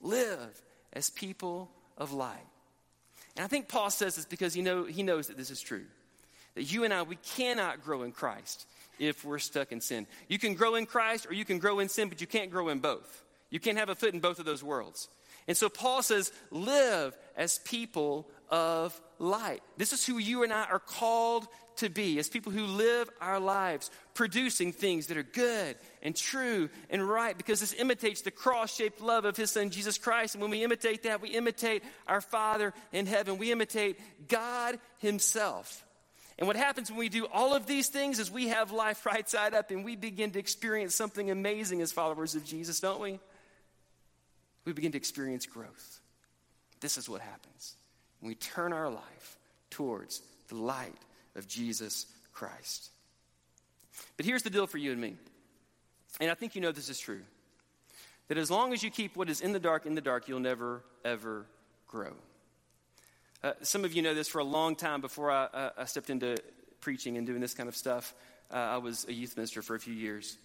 Live 0.00 0.62
as 0.94 1.10
people 1.10 1.70
of 2.02 2.12
light. 2.12 2.46
And 3.36 3.44
I 3.44 3.48
think 3.48 3.68
Paul 3.68 3.90
says 3.90 4.16
this 4.16 4.26
because 4.26 4.52
he, 4.52 4.60
know, 4.60 4.84
he 4.84 5.02
knows 5.02 5.28
that 5.28 5.36
this 5.36 5.50
is 5.50 5.60
true. 5.60 5.84
That 6.54 6.64
you 6.64 6.84
and 6.84 6.92
I, 6.92 7.02
we 7.02 7.16
cannot 7.16 7.82
grow 7.82 8.02
in 8.02 8.12
Christ 8.12 8.66
if 8.98 9.24
we're 9.24 9.38
stuck 9.38 9.72
in 9.72 9.80
sin. 9.80 10.06
You 10.28 10.38
can 10.38 10.54
grow 10.54 10.74
in 10.74 10.84
Christ 10.84 11.26
or 11.26 11.32
you 11.32 11.44
can 11.44 11.58
grow 11.58 11.78
in 11.78 11.88
sin, 11.88 12.08
but 12.08 12.20
you 12.20 12.26
can't 12.26 12.50
grow 12.50 12.68
in 12.68 12.80
both. 12.80 13.22
You 13.50 13.60
can't 13.60 13.78
have 13.78 13.88
a 13.88 13.94
foot 13.94 14.12
in 14.12 14.20
both 14.20 14.38
of 14.38 14.44
those 14.44 14.62
worlds. 14.62 15.08
And 15.48 15.56
so 15.56 15.68
Paul 15.68 16.02
says, 16.02 16.32
live 16.50 17.16
as 17.36 17.58
people 17.60 18.28
of 18.50 19.00
light. 19.22 19.62
This 19.76 19.92
is 19.92 20.04
who 20.04 20.18
you 20.18 20.42
and 20.42 20.52
I 20.52 20.64
are 20.64 20.80
called 20.80 21.46
to 21.76 21.88
be, 21.88 22.18
as 22.18 22.28
people 22.28 22.52
who 22.52 22.66
live 22.66 23.08
our 23.20 23.40
lives 23.40 23.90
producing 24.14 24.72
things 24.72 25.06
that 25.06 25.16
are 25.16 25.22
good 25.22 25.76
and 26.02 26.14
true 26.14 26.68
and 26.90 27.08
right, 27.08 27.36
because 27.36 27.60
this 27.60 27.72
imitates 27.72 28.20
the 28.20 28.30
cross 28.30 28.74
shaped 28.74 29.00
love 29.00 29.24
of 29.24 29.36
his 29.36 29.52
son 29.52 29.70
Jesus 29.70 29.96
Christ. 29.96 30.34
And 30.34 30.42
when 30.42 30.50
we 30.50 30.62
imitate 30.62 31.04
that, 31.04 31.22
we 31.22 31.30
imitate 31.30 31.82
our 32.06 32.20
Father 32.20 32.74
in 32.92 33.06
heaven, 33.06 33.38
we 33.38 33.52
imitate 33.52 33.98
God 34.28 34.78
himself. 34.98 35.84
And 36.38 36.46
what 36.46 36.56
happens 36.56 36.90
when 36.90 36.98
we 36.98 37.08
do 37.08 37.26
all 37.32 37.54
of 37.54 37.66
these 37.66 37.88
things 37.88 38.18
is 38.18 38.30
we 38.30 38.48
have 38.48 38.72
life 38.72 39.06
right 39.06 39.28
side 39.28 39.54
up 39.54 39.70
and 39.70 39.84
we 39.84 39.96
begin 39.96 40.32
to 40.32 40.38
experience 40.38 40.94
something 40.94 41.30
amazing 41.30 41.80
as 41.80 41.92
followers 41.92 42.34
of 42.34 42.44
Jesus, 42.44 42.80
don't 42.80 43.00
we? 43.00 43.20
We 44.64 44.72
begin 44.72 44.92
to 44.92 44.98
experience 44.98 45.46
growth. 45.46 46.00
This 46.80 46.98
is 46.98 47.08
what 47.08 47.20
happens 47.20 47.76
we 48.22 48.34
turn 48.34 48.72
our 48.72 48.88
life 48.88 49.36
towards 49.70 50.22
the 50.48 50.56
light 50.56 50.94
of 51.34 51.48
Jesus 51.48 52.06
Christ. 52.32 52.90
But 54.16 54.26
here's 54.26 54.42
the 54.42 54.50
deal 54.50 54.66
for 54.66 54.78
you 54.78 54.92
and 54.92 55.00
me. 55.00 55.16
And 56.20 56.30
I 56.30 56.34
think 56.34 56.54
you 56.54 56.60
know 56.60 56.72
this 56.72 56.88
is 56.88 56.98
true 56.98 57.22
that 58.28 58.38
as 58.38 58.50
long 58.50 58.72
as 58.72 58.82
you 58.82 58.90
keep 58.90 59.16
what 59.16 59.28
is 59.28 59.40
in 59.40 59.52
the 59.52 59.60
dark 59.60 59.86
in 59.86 59.94
the 59.94 60.00
dark, 60.00 60.28
you'll 60.28 60.40
never, 60.40 60.82
ever 61.04 61.46
grow. 61.86 62.12
Uh, 63.42 63.52
some 63.62 63.84
of 63.84 63.92
you 63.92 64.02
know 64.02 64.14
this 64.14 64.28
for 64.28 64.38
a 64.38 64.44
long 64.44 64.76
time 64.76 65.00
before 65.00 65.30
I, 65.30 65.44
uh, 65.44 65.70
I 65.78 65.84
stepped 65.86 66.10
into 66.10 66.36
preaching 66.80 67.16
and 67.16 67.26
doing 67.26 67.40
this 67.40 67.54
kind 67.54 67.68
of 67.68 67.76
stuff. 67.76 68.14
Uh, 68.52 68.56
I 68.56 68.76
was 68.78 69.06
a 69.08 69.12
youth 69.12 69.36
minister 69.36 69.62
for 69.62 69.74
a 69.74 69.80
few 69.80 69.94
years. 69.94 70.36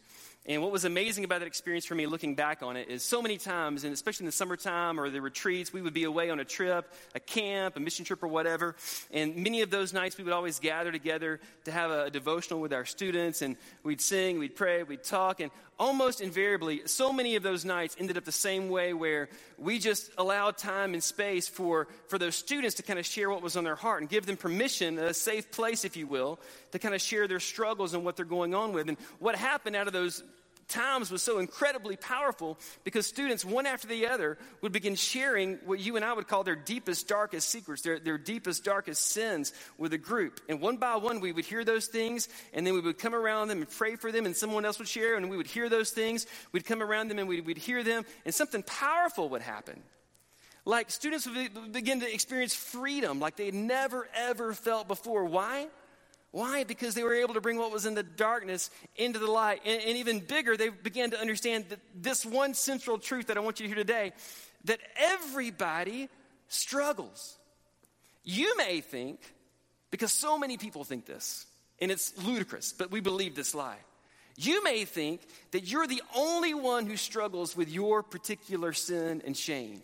And 0.48 0.62
what 0.62 0.72
was 0.72 0.86
amazing 0.86 1.26
about 1.26 1.40
that 1.40 1.46
experience 1.46 1.86
for 1.86 1.96
me 1.96 2.06
looking 2.06 2.34
back 2.34 2.64
on 2.64 2.78
it 2.78 2.88
is 2.88 3.04
so 3.04 3.22
many 3.22 3.38
times, 3.38 3.84
and 3.84 3.94
especially 3.94 4.24
in 4.24 4.28
the 4.28 4.32
summertime 4.32 4.98
or 4.98 5.10
the 5.10 5.22
retreats, 5.22 5.74
we 5.74 5.82
would 5.82 5.94
be 5.94 6.06
away 6.06 6.30
on 6.30 6.40
a 6.40 6.46
trip, 6.46 6.94
a 7.14 7.20
camp, 7.20 7.76
a 7.76 7.82
mission 7.82 8.06
trip, 8.06 8.24
or 8.24 8.28
whatever. 8.30 8.78
And 9.12 9.36
many 9.36 9.62
of 9.62 9.72
those 9.72 9.92
nights 9.92 10.18
we 10.18 10.24
would 10.24 10.32
always 10.32 10.60
gather 10.60 10.90
together 10.90 11.42
to 11.66 11.72
have 11.72 11.92
a, 11.92 12.10
devotional 12.10 12.62
with 12.62 12.72
our 12.72 12.86
students, 12.86 13.42
and 13.42 13.58
we'd 13.84 14.00
sing, 14.00 14.40
we'd 14.40 14.56
pray, 14.56 14.84
we'd 14.84 15.04
talk. 15.04 15.42
And 15.42 15.52
almost 15.80 16.22
invariably, 16.22 16.82
so 16.86 17.14
many 17.14 17.36
of 17.36 17.44
those 17.44 17.64
nights 17.64 17.96
ended 18.00 18.18
up 18.18 18.26
the 18.26 18.32
same 18.32 18.70
way 18.70 18.94
where 18.94 19.30
we 19.58 19.80
just 19.80 20.12
allowed 20.18 20.58
time 20.58 20.94
and 20.94 21.04
space 21.04 21.48
for, 21.48 21.88
for 22.08 22.18
those 22.18 22.36
students 22.36 22.76
to 22.76 22.84
kind 22.84 23.00
of 23.00 23.06
share 23.06 23.30
what 23.30 23.42
was 23.42 23.56
on 23.56 23.64
their 23.64 23.76
heart 23.76 24.02
and 24.02 24.10
give 24.10 24.26
them 24.26 24.38
permission, 24.38 24.98
a 24.98 25.14
safe 25.14 25.52
place, 25.52 25.86
if 25.86 25.96
you 25.96 26.08
will, 26.08 26.40
to 26.72 26.80
kind 26.80 26.96
of 26.96 27.02
share 27.02 27.28
their 27.28 27.40
struggles 27.40 27.94
and 27.94 28.04
what 28.04 28.16
they're 28.16 28.26
going 28.26 28.56
on 28.56 28.74
with. 28.74 28.88
And 28.88 28.98
what 29.20 29.36
happened 29.36 29.76
out 29.76 29.88
of 29.88 29.94
those 29.94 30.24
times 30.68 31.12
was 31.12 31.22
so 31.22 31.40
incredibly 31.40 31.96
powerful 31.96 32.58
because 32.84 33.08
students, 33.08 33.46
one 33.46 33.66
after 33.66 33.88
the 33.88 34.08
other, 34.08 34.38
would 34.62 34.72
begin 34.72 34.96
sharing 34.96 35.56
what 35.66 35.80
you 35.80 35.96
and 35.96 36.06
I 36.06 36.14
would 36.14 36.28
call 36.28 36.44
their 36.44 36.56
deepest, 36.56 37.08
darkest 37.08 37.50
secrets, 37.50 37.82
their, 37.82 38.00
their 38.00 38.18
deepest, 38.18 38.64
darkest 38.64 39.08
sins 39.08 39.54
with 39.78 39.94
a 39.94 39.98
group. 39.98 40.42
And 40.50 40.62
one 40.62 40.78
by 40.78 40.96
one, 40.98 41.20
we 41.20 41.32
would 41.32 41.46
hear 41.46 41.64
those 41.64 41.88
things, 41.88 42.30
and 42.54 42.66
then 42.66 42.74
we 42.74 42.82
would 42.82 42.98
come 42.98 43.16
around 43.16 43.48
them 43.48 43.60
and 43.60 43.70
pray 43.70 43.96
for 43.96 44.12
them, 44.12 44.26
and 44.26 44.36
someone 44.36 44.66
else 44.66 44.80
would 44.80 44.88
share, 44.88 45.16
and 45.16 45.30
we 45.30 45.38
would 45.38 45.48
hear 45.48 45.70
those 45.70 45.92
things. 45.92 46.26
We'd 46.52 46.66
come 46.66 46.82
around 46.82 47.08
them 47.08 47.20
and 47.20 47.28
we'd, 47.28 47.46
we'd 47.46 47.58
hear 47.58 47.84
them, 47.84 48.06
and 48.26 48.34
something 48.34 48.64
powerful 48.64 49.30
would 49.30 49.42
happen. 49.42 49.82
Like 50.66 50.92
students 50.92 51.26
would 51.26 51.72
begin 51.72 52.02
to 52.02 52.14
experience 52.14 52.54
freedom 52.54 53.22
like 53.22 53.38
they 53.38 53.46
had 53.46 53.54
never, 53.54 54.06
ever 54.14 54.54
felt 54.54 54.90
before. 54.90 55.24
Why? 55.24 55.68
Why? 56.32 56.64
Because 56.64 56.94
they 56.94 57.04
were 57.04 57.14
able 57.14 57.34
to 57.36 57.42
bring 57.42 57.58
what 57.58 57.72
was 57.72 57.86
in 57.86 57.96
the 57.96 58.04
darkness 58.04 58.70
into 58.96 59.20
the 59.20 59.32
light. 59.32 59.62
And, 59.66 59.82
and, 59.82 59.98
even 59.98 60.20
bigger, 60.20 60.58
they 60.58 60.70
began 60.70 61.12
to 61.12 61.20
understand 61.20 61.66
that 61.70 61.80
this 61.96 62.26
one 62.26 62.54
central 62.54 62.98
truth 62.98 63.28
that 63.28 63.38
I 63.38 63.40
want 63.40 63.60
you 63.60 63.64
to 63.64 63.68
hear 63.68 63.84
today 63.84 64.14
that 64.66 64.80
everybody 64.98 66.10
struggles. 66.50 67.38
You 68.24 68.58
may 68.58 68.82
think, 68.82 69.22
because 69.90 70.12
so 70.12 70.38
many 70.38 70.58
people 70.58 70.84
think 70.84 71.06
this, 71.06 71.46
and 71.80 71.92
it's 71.92 72.18
ludicrous, 72.24 72.74
but 72.74 72.92
we 72.92 73.00
believe 73.00 73.36
this 73.36 73.56
lie. 73.56 73.78
You 74.36 74.64
may 74.64 74.86
think 74.86 75.22
that 75.52 75.64
you're 75.64 75.88
the 75.88 76.04
only 76.16 76.54
one 76.54 76.86
who 76.86 76.98
struggles 76.98 77.56
with 77.56 77.70
your 77.70 78.04
particular 78.04 78.74
sin 78.74 79.24
and 79.26 79.36
shame. 79.36 79.82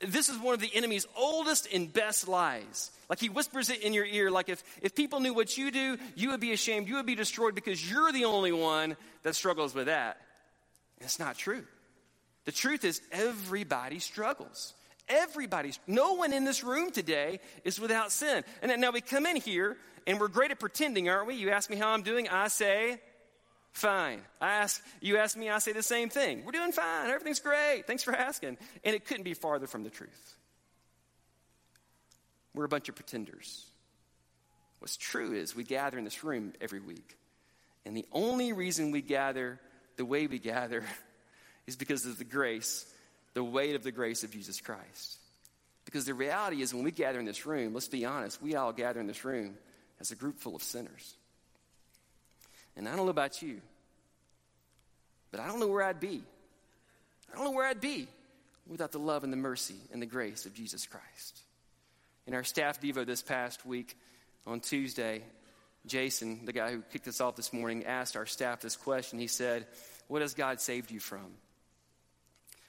This 0.00 0.28
is 0.28 0.38
one 0.38 0.54
of 0.54 0.60
the 0.60 0.74
enemy's 0.74 1.06
oldest 1.16 1.68
and 1.72 1.92
best 1.92 2.26
lies. 2.26 2.90
Like 3.08 3.18
he 3.18 3.28
whispers 3.28 3.68
it 3.68 3.82
in 3.82 3.92
your 3.92 4.06
ear, 4.06 4.30
like 4.30 4.48
if, 4.48 4.62
if 4.80 4.94
people 4.94 5.20
knew 5.20 5.34
what 5.34 5.58
you 5.58 5.70
do, 5.70 5.98
you 6.14 6.30
would 6.30 6.40
be 6.40 6.52
ashamed, 6.52 6.88
you 6.88 6.94
would 6.94 7.06
be 7.06 7.14
destroyed 7.14 7.54
because 7.54 7.90
you're 7.90 8.12
the 8.12 8.24
only 8.24 8.52
one 8.52 8.96
that 9.24 9.34
struggles 9.34 9.74
with 9.74 9.86
that. 9.86 10.16
And 10.98 11.04
it's 11.04 11.18
not 11.18 11.36
true. 11.36 11.64
The 12.46 12.52
truth 12.52 12.84
is, 12.84 13.00
everybody 13.12 13.98
struggles. 13.98 14.72
Everybody, 15.08 15.72
no 15.86 16.14
one 16.14 16.32
in 16.32 16.44
this 16.44 16.62
room 16.62 16.92
today 16.92 17.40
is 17.64 17.80
without 17.80 18.12
sin. 18.12 18.44
And 18.62 18.80
now 18.80 18.92
we 18.92 19.00
come 19.00 19.26
in 19.26 19.36
here 19.36 19.76
and 20.06 20.18
we're 20.18 20.28
great 20.28 20.50
at 20.50 20.60
pretending, 20.60 21.08
aren't 21.08 21.26
we? 21.26 21.34
You 21.34 21.50
ask 21.50 21.68
me 21.68 21.76
how 21.76 21.90
I'm 21.90 22.02
doing, 22.02 22.28
I 22.28 22.48
say, 22.48 23.00
fine. 23.72 24.22
I 24.40 24.54
ask, 24.54 24.82
you 25.00 25.16
ask 25.16 25.36
me, 25.36 25.48
I 25.48 25.58
say 25.58 25.72
the 25.72 25.82
same 25.82 26.08
thing. 26.08 26.44
We're 26.44 26.52
doing 26.52 26.72
fine. 26.72 27.10
Everything's 27.10 27.40
great. 27.40 27.84
Thanks 27.86 28.02
for 28.02 28.14
asking. 28.14 28.58
And 28.84 28.94
it 28.94 29.06
couldn't 29.06 29.24
be 29.24 29.34
farther 29.34 29.66
from 29.66 29.84
the 29.84 29.90
truth. 29.90 30.36
We're 32.54 32.64
a 32.64 32.68
bunch 32.68 32.88
of 32.88 32.96
pretenders. 32.96 33.64
What's 34.80 34.96
true 34.96 35.32
is 35.32 35.54
we 35.54 35.64
gather 35.64 35.98
in 35.98 36.04
this 36.04 36.24
room 36.24 36.52
every 36.60 36.80
week. 36.80 37.16
And 37.84 37.96
the 37.96 38.06
only 38.12 38.52
reason 38.52 38.90
we 38.90 39.02
gather 39.02 39.60
the 39.96 40.04
way 40.04 40.26
we 40.26 40.38
gather 40.38 40.84
is 41.66 41.76
because 41.76 42.06
of 42.06 42.18
the 42.18 42.24
grace, 42.24 42.86
the 43.34 43.44
weight 43.44 43.76
of 43.76 43.82
the 43.82 43.92
grace 43.92 44.24
of 44.24 44.30
Jesus 44.30 44.60
Christ. 44.60 45.18
Because 45.84 46.04
the 46.04 46.14
reality 46.14 46.62
is, 46.62 46.74
when 46.74 46.84
we 46.84 46.90
gather 46.90 47.18
in 47.18 47.24
this 47.24 47.46
room, 47.46 47.74
let's 47.74 47.88
be 47.88 48.04
honest, 48.04 48.42
we 48.42 48.54
all 48.54 48.72
gather 48.72 49.00
in 49.00 49.06
this 49.06 49.24
room 49.24 49.56
as 49.98 50.10
a 50.10 50.16
group 50.16 50.38
full 50.38 50.54
of 50.54 50.62
sinners. 50.62 51.14
And 52.76 52.88
I 52.88 52.96
don't 52.96 53.06
know 53.06 53.10
about 53.10 53.42
you, 53.42 53.60
but 55.30 55.40
I 55.40 55.48
don't 55.48 55.60
know 55.60 55.68
where 55.68 55.82
I'd 55.82 56.00
be. 56.00 56.22
I 57.32 57.36
don't 57.36 57.44
know 57.44 57.52
where 57.52 57.66
I'd 57.66 57.80
be 57.80 58.08
without 58.66 58.92
the 58.92 58.98
love 58.98 59.24
and 59.24 59.32
the 59.32 59.36
mercy 59.36 59.76
and 59.92 60.00
the 60.00 60.06
grace 60.06 60.46
of 60.46 60.54
Jesus 60.54 60.86
Christ. 60.86 61.40
In 62.26 62.34
our 62.34 62.44
staff 62.44 62.80
Devo 62.80 63.04
this 63.04 63.22
past 63.22 63.66
week 63.66 63.96
on 64.46 64.60
Tuesday, 64.60 65.22
Jason, 65.86 66.44
the 66.44 66.52
guy 66.52 66.72
who 66.72 66.82
kicked 66.92 67.08
us 67.08 67.20
off 67.20 67.36
this 67.36 67.52
morning, 67.52 67.84
asked 67.86 68.16
our 68.16 68.26
staff 68.26 68.60
this 68.60 68.76
question. 68.76 69.18
He 69.18 69.26
said, 69.26 69.66
What 70.08 70.22
has 70.22 70.34
God 70.34 70.60
saved 70.60 70.90
you 70.90 71.00
from? 71.00 71.26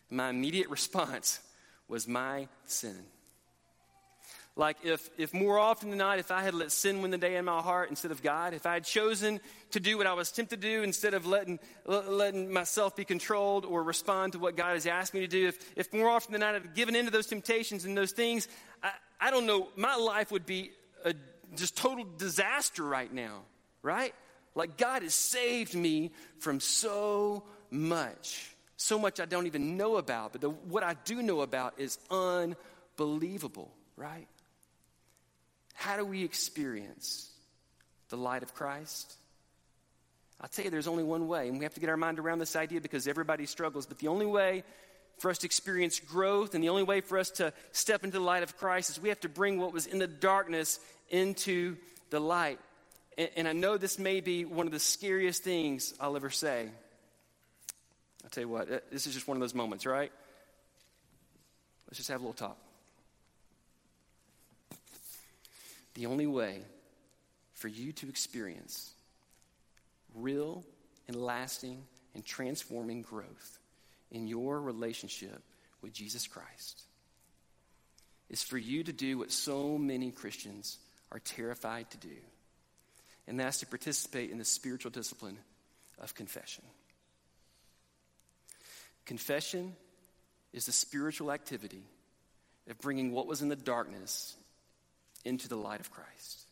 My 0.10 0.30
immediate 0.30 0.70
response 0.72 1.40
was 1.88 2.08
my 2.08 2.48
sin. 2.66 3.04
Like 4.58 4.78
if, 4.84 5.10
if 5.18 5.34
more 5.34 5.58
often 5.58 5.90
than 5.90 5.98
not, 5.98 6.20
if 6.20 6.30
I 6.30 6.44
had 6.44 6.54
let 6.54 6.72
sin 6.72 7.02
win 7.02 7.12
the 7.12 7.18
day 7.18 7.38
in 7.38 7.46
my 7.46 7.62
heart 7.62 7.90
instead 7.90 8.12
of 8.12 8.22
God, 8.22 8.54
if 8.54 8.66
I 8.66 8.74
had 8.74 8.84
chosen 8.84 9.40
to 9.72 9.80
do 9.80 9.98
what 9.98 10.08
I 10.08 10.14
was 10.14 10.32
tempted 10.32 10.62
to 10.62 10.68
do 10.68 10.84
instead 10.84 11.14
of 11.14 11.26
letting, 11.26 11.60
letting 11.86 12.52
myself 12.52 12.96
be 12.96 13.06
controlled 13.06 13.64
or 13.64 13.82
respond 13.82 14.34
to 14.34 14.40
what 14.40 14.58
God 14.58 14.74
has 14.74 14.86
asked 14.86 15.14
me 15.14 15.22
to 15.22 15.28
do, 15.28 15.48
if, 15.48 15.78
if 15.78 15.94
more 15.94 16.10
often 16.10 16.34
than 16.34 16.42
not 16.42 16.56
I 16.56 16.60
had 16.60 16.76
given 16.76 16.96
into 16.96 17.12
those 17.12 17.28
temptations 17.28 17.86
and 17.86 17.98
those 17.98 18.12
things, 18.12 18.50
I, 18.84 18.92
I 19.22 19.32
don't 19.32 19.46
know, 19.46 19.70
my 19.78 19.96
life 19.96 20.32
would 20.32 20.46
be 20.46 20.72
a 21.06 21.14
just 21.56 21.78
total 21.78 22.06
disaster 22.18 22.84
right 22.84 23.12
now, 23.12 23.44
right? 23.82 24.14
Like 24.54 24.78
God 24.78 25.02
has 25.04 25.14
saved 25.14 25.76
me 25.76 26.12
from 26.40 26.60
so 26.60 27.44
much. 27.70 28.54
So 28.76 29.00
much 29.00 29.20
I 29.20 29.26
don't 29.26 29.46
even 29.46 29.78
know 29.78 29.98
about, 29.98 30.34
but 30.34 30.42
the, 30.42 30.50
what 30.50 30.84
I 30.84 30.96
do 31.06 31.22
know 31.22 31.42
about 31.42 31.76
is 31.78 32.00
unbelievable, 32.10 33.72
right? 34.02 34.28
How 35.74 35.96
do 35.96 36.06
we 36.06 36.24
experience 36.24 37.32
the 38.10 38.18
light 38.18 38.44
of 38.44 38.54
Christ? 38.54 39.14
I'll 40.40 40.50
tell 40.50 40.66
you, 40.66 40.72
there's 40.72 40.88
only 40.88 41.04
one 41.04 41.28
way, 41.28 41.48
and 41.48 41.60
we 41.60 41.66
have 41.66 41.76
to 41.76 41.80
get 41.80 41.90
our 41.90 41.98
mind 41.98 42.18
around 42.18 42.40
this 42.40 42.56
idea 42.56 42.82
because 42.82 43.08
everybody 43.08 43.46
struggles. 43.46 43.86
But 43.86 44.00
the 44.00 44.08
only 44.08 44.26
way 44.26 44.64
for 45.20 45.30
us 45.30 45.38
to 45.40 45.46
experience 45.46 46.00
growth 46.00 46.56
and 46.56 46.64
the 46.64 46.70
only 46.70 46.82
way 46.82 47.02
for 47.02 47.20
us 47.20 47.30
to 47.32 47.54
step 47.74 48.04
into 48.04 48.18
the 48.18 48.24
light 48.24 48.42
of 48.42 48.58
Christ 48.58 48.90
is 48.90 49.00
we 49.00 49.10
have 49.10 49.20
to 49.20 49.30
bring 49.30 49.60
what 49.60 49.72
was 49.72 49.86
in 49.86 50.00
the 50.00 50.08
darkness 50.08 50.80
into 51.10 51.78
the 52.10 52.20
light. 52.20 52.60
And, 53.20 53.30
and 53.36 53.48
I 53.48 53.54
know 53.54 53.78
this 53.78 54.00
may 54.00 54.20
be 54.20 54.46
one 54.46 54.66
of 54.66 54.74
the 54.74 54.80
scariest 54.80 55.44
things 55.44 55.94
I'll 56.00 56.16
ever 56.16 56.32
say. 56.32 56.70
I'll 58.24 58.30
tell 58.32 58.42
you 58.42 58.50
what, 58.50 58.72
uh, 58.72 58.80
this 58.92 59.06
is 59.06 59.14
just 59.14 59.28
one 59.28 59.38
of 59.38 59.42
those 59.42 59.54
moments, 59.54 59.86
right? 59.86 60.12
Let's 61.88 61.98
just 61.98 62.10
have 62.10 62.22
a 62.22 62.24
little 62.24 62.34
talk. 62.34 62.58
The 66.02 66.08
only 66.08 66.26
way 66.26 66.64
for 67.54 67.68
you 67.68 67.92
to 67.92 68.10
experience 68.10 68.90
real 70.16 70.64
and 71.08 71.16
lasting 71.16 71.84
and 72.16 72.26
transforming 72.26 73.04
growth 73.04 73.60
in 74.10 74.26
your 74.26 74.60
relationship 74.60 75.44
with 75.84 75.94
Jesus 75.94 76.26
Christ 76.26 76.82
is 78.32 78.42
for 78.42 78.58
you 78.58 78.84
to 78.84 78.92
do 78.92 79.20
what 79.20 79.32
so 79.32 79.78
many 79.78 80.10
Christians 80.10 80.80
are 81.12 81.20
terrified 81.20 81.92
to 81.92 81.98
do, 81.98 82.18
and 83.28 83.40
that's 83.40 83.60
to 83.60 83.68
participate 83.68 84.32
in 84.32 84.40
the 84.40 84.44
spiritual 84.44 84.90
discipline 84.90 85.38
of 86.00 86.16
confession. 86.16 86.64
Confession 89.06 89.76
is 90.52 90.66
the 90.66 90.72
spiritual 90.72 91.32
activity 91.32 91.84
of 92.68 92.80
bringing 92.80 93.12
what 93.12 93.28
was 93.28 93.44
in 93.44 93.50
the 93.50 93.56
darkness 93.56 94.36
into 95.26 95.48
the 95.48 95.56
light 95.56 95.80
of 95.80 95.92
Christ. 95.92 96.46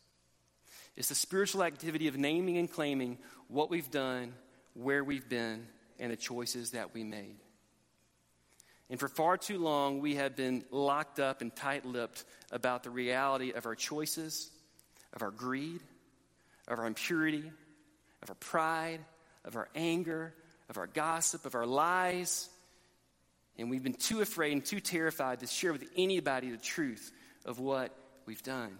It's 0.96 1.08
the 1.08 1.14
spiritual 1.14 1.62
activity 1.62 2.08
of 2.08 2.16
naming 2.16 2.58
and 2.58 2.70
claiming 2.70 3.18
what 3.48 3.70
we've 3.70 3.90
done, 3.90 4.34
where 4.74 5.02
we've 5.02 5.28
been, 5.28 5.66
and 5.98 6.12
the 6.12 6.16
choices 6.16 6.72
that 6.72 6.94
we 6.94 7.04
made. 7.04 7.36
And 8.88 8.98
for 8.98 9.08
far 9.08 9.36
too 9.36 9.58
long, 9.58 10.00
we 10.00 10.16
have 10.16 10.34
been 10.34 10.64
locked 10.70 11.20
up 11.20 11.42
and 11.42 11.54
tight 11.54 11.86
lipped 11.86 12.24
about 12.50 12.82
the 12.82 12.90
reality 12.90 13.52
of 13.52 13.64
our 13.66 13.76
choices, 13.76 14.50
of 15.12 15.22
our 15.22 15.30
greed, 15.30 15.80
of 16.66 16.78
our 16.78 16.86
impurity, 16.86 17.44
of 18.22 18.30
our 18.30 18.36
pride, 18.36 19.00
of 19.44 19.56
our 19.56 19.68
anger, 19.74 20.34
of 20.68 20.76
our 20.76 20.88
gossip, 20.88 21.46
of 21.46 21.54
our 21.54 21.66
lies. 21.66 22.48
And 23.58 23.70
we've 23.70 23.82
been 23.82 23.94
too 23.94 24.22
afraid 24.22 24.52
and 24.52 24.64
too 24.64 24.80
terrified 24.80 25.40
to 25.40 25.46
share 25.46 25.72
with 25.72 25.84
anybody 25.96 26.50
the 26.50 26.56
truth 26.56 27.12
of 27.44 27.58
what 27.58 27.94
we've 28.30 28.42
done. 28.44 28.78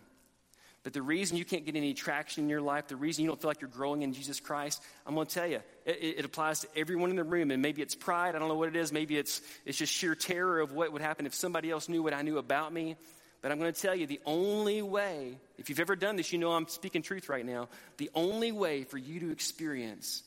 But 0.84 0.92
the 0.92 1.02
reason 1.02 1.36
you 1.36 1.44
can't 1.44 1.66
get 1.66 1.74
any 1.74 1.92
traction 1.92 2.44
in 2.44 2.48
your 2.48 2.60
life, 2.60 2.86
the 2.86 2.94
reason 2.94 3.24
you 3.24 3.28
don't 3.28 3.40
feel 3.40 3.50
like 3.50 3.60
you're 3.60 3.68
growing 3.68 4.02
in 4.02 4.12
Jesus 4.12 4.38
Christ, 4.38 4.80
I'm 5.04 5.16
going 5.16 5.26
to 5.26 5.34
tell 5.34 5.46
you, 5.46 5.60
it, 5.84 5.98
it, 6.18 6.24
applies 6.24 6.60
to 6.60 6.68
everyone 6.76 7.10
in 7.10 7.16
the 7.16 7.24
room. 7.24 7.50
And 7.50 7.60
maybe 7.60 7.82
it's 7.82 7.96
pride. 7.96 8.36
I 8.36 8.38
don't 8.38 8.46
know 8.46 8.54
what 8.54 8.68
it 8.68 8.76
is. 8.76 8.92
Maybe 8.92 9.18
it's, 9.18 9.42
it's 9.66 9.76
just 9.76 9.92
sheer 9.92 10.14
terror 10.14 10.60
of 10.60 10.72
what 10.72 10.92
would 10.92 11.02
happen 11.02 11.26
if 11.26 11.34
somebody 11.34 11.68
else 11.68 11.88
knew 11.88 12.00
what 12.00 12.14
I 12.14 12.22
knew 12.22 12.38
about 12.38 12.72
me. 12.72 12.96
But 13.42 13.50
I'm 13.50 13.58
going 13.58 13.72
to 13.72 13.78
tell 13.78 13.94
you 13.94 14.06
the 14.06 14.20
only 14.24 14.82
way, 14.82 15.36
if 15.58 15.68
you've 15.68 15.80
ever 15.80 15.96
done 15.96 16.14
this, 16.14 16.32
you 16.32 16.38
know 16.38 16.52
I'm 16.52 16.68
speaking 16.68 17.02
truth 17.02 17.28
right 17.28 17.44
now. 17.44 17.68
The 17.96 18.10
only 18.14 18.52
way 18.52 18.84
for 18.84 18.98
you 18.98 19.18
to 19.18 19.32
experience 19.32 20.22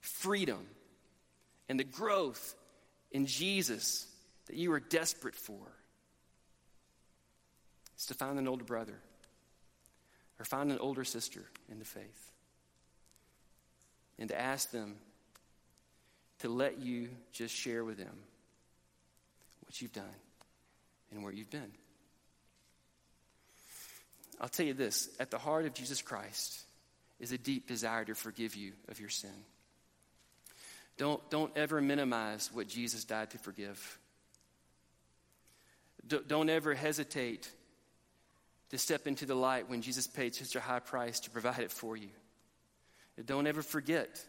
freedom 0.00 0.66
and 1.68 1.78
the 1.78 1.84
growth 1.84 2.56
in 3.12 3.26
Jesus 3.26 4.08
that 4.48 4.56
you 4.56 4.72
are 4.72 4.80
desperate 4.80 5.36
for 5.36 5.60
is 8.00 8.06
to 8.06 8.14
find 8.14 8.38
an 8.38 8.48
older 8.48 8.64
brother 8.64 8.98
or 10.38 10.44
find 10.46 10.72
an 10.72 10.78
older 10.78 11.04
sister 11.04 11.42
in 11.70 11.78
the 11.78 11.84
faith 11.84 12.32
and 14.18 14.30
to 14.30 14.40
ask 14.40 14.70
them 14.70 14.96
to 16.38 16.48
let 16.48 16.80
you 16.80 17.10
just 17.32 17.54
share 17.54 17.84
with 17.84 17.98
them 17.98 18.16
what 19.66 19.82
you've 19.82 19.92
done 19.92 20.04
and 21.12 21.22
where 21.22 21.32
you've 21.32 21.50
been. 21.50 21.72
I'll 24.40 24.48
tell 24.48 24.64
you 24.64 24.72
this 24.72 25.10
at 25.20 25.30
the 25.30 25.38
heart 25.38 25.66
of 25.66 25.74
Jesus 25.74 26.00
Christ 26.00 26.58
is 27.18 27.32
a 27.32 27.38
deep 27.38 27.68
desire 27.68 28.06
to 28.06 28.14
forgive 28.14 28.56
you 28.56 28.72
of 28.88 28.98
your 28.98 29.10
sin. 29.10 29.44
Don't, 30.96 31.20
don't 31.28 31.54
ever 31.54 31.82
minimize 31.82 32.48
what 32.50 32.66
Jesus 32.66 33.04
died 33.04 33.30
to 33.32 33.38
forgive. 33.38 33.98
Don't 36.26 36.48
ever 36.48 36.72
hesitate 36.72 37.50
to 38.70 38.78
step 38.78 39.06
into 39.06 39.26
the 39.26 39.34
light 39.34 39.68
when 39.68 39.82
Jesus 39.82 40.06
paid 40.06 40.34
such 40.34 40.56
a 40.56 40.60
high 40.60 40.80
price 40.80 41.20
to 41.20 41.30
provide 41.30 41.60
it 41.60 41.72
for 41.72 41.96
you. 41.96 42.08
Don't 43.26 43.46
ever 43.46 43.62
forget. 43.62 44.24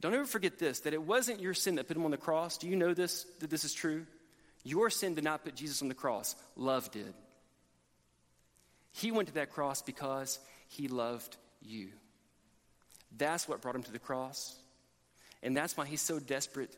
Don't 0.00 0.14
ever 0.14 0.24
forget 0.24 0.58
this 0.58 0.80
that 0.80 0.94
it 0.94 1.02
wasn't 1.02 1.40
your 1.40 1.54
sin 1.54 1.76
that 1.76 1.88
put 1.88 1.96
him 1.96 2.04
on 2.04 2.10
the 2.10 2.16
cross. 2.16 2.58
Do 2.58 2.68
you 2.68 2.76
know 2.76 2.94
this, 2.94 3.24
that 3.40 3.50
this 3.50 3.64
is 3.64 3.74
true? 3.74 4.06
Your 4.64 4.88
sin 4.90 5.14
did 5.14 5.24
not 5.24 5.44
put 5.44 5.54
Jesus 5.54 5.82
on 5.82 5.88
the 5.88 5.94
cross, 5.94 6.36
love 6.56 6.90
did. 6.90 7.12
He 8.92 9.10
went 9.10 9.28
to 9.28 9.34
that 9.34 9.50
cross 9.50 9.82
because 9.82 10.38
he 10.68 10.88
loved 10.88 11.36
you. 11.60 11.88
That's 13.16 13.48
what 13.48 13.60
brought 13.60 13.74
him 13.74 13.82
to 13.82 13.92
the 13.92 13.98
cross. 13.98 14.56
And 15.42 15.56
that's 15.56 15.76
why 15.76 15.84
he's 15.84 16.00
so 16.00 16.18
desperate 16.18 16.74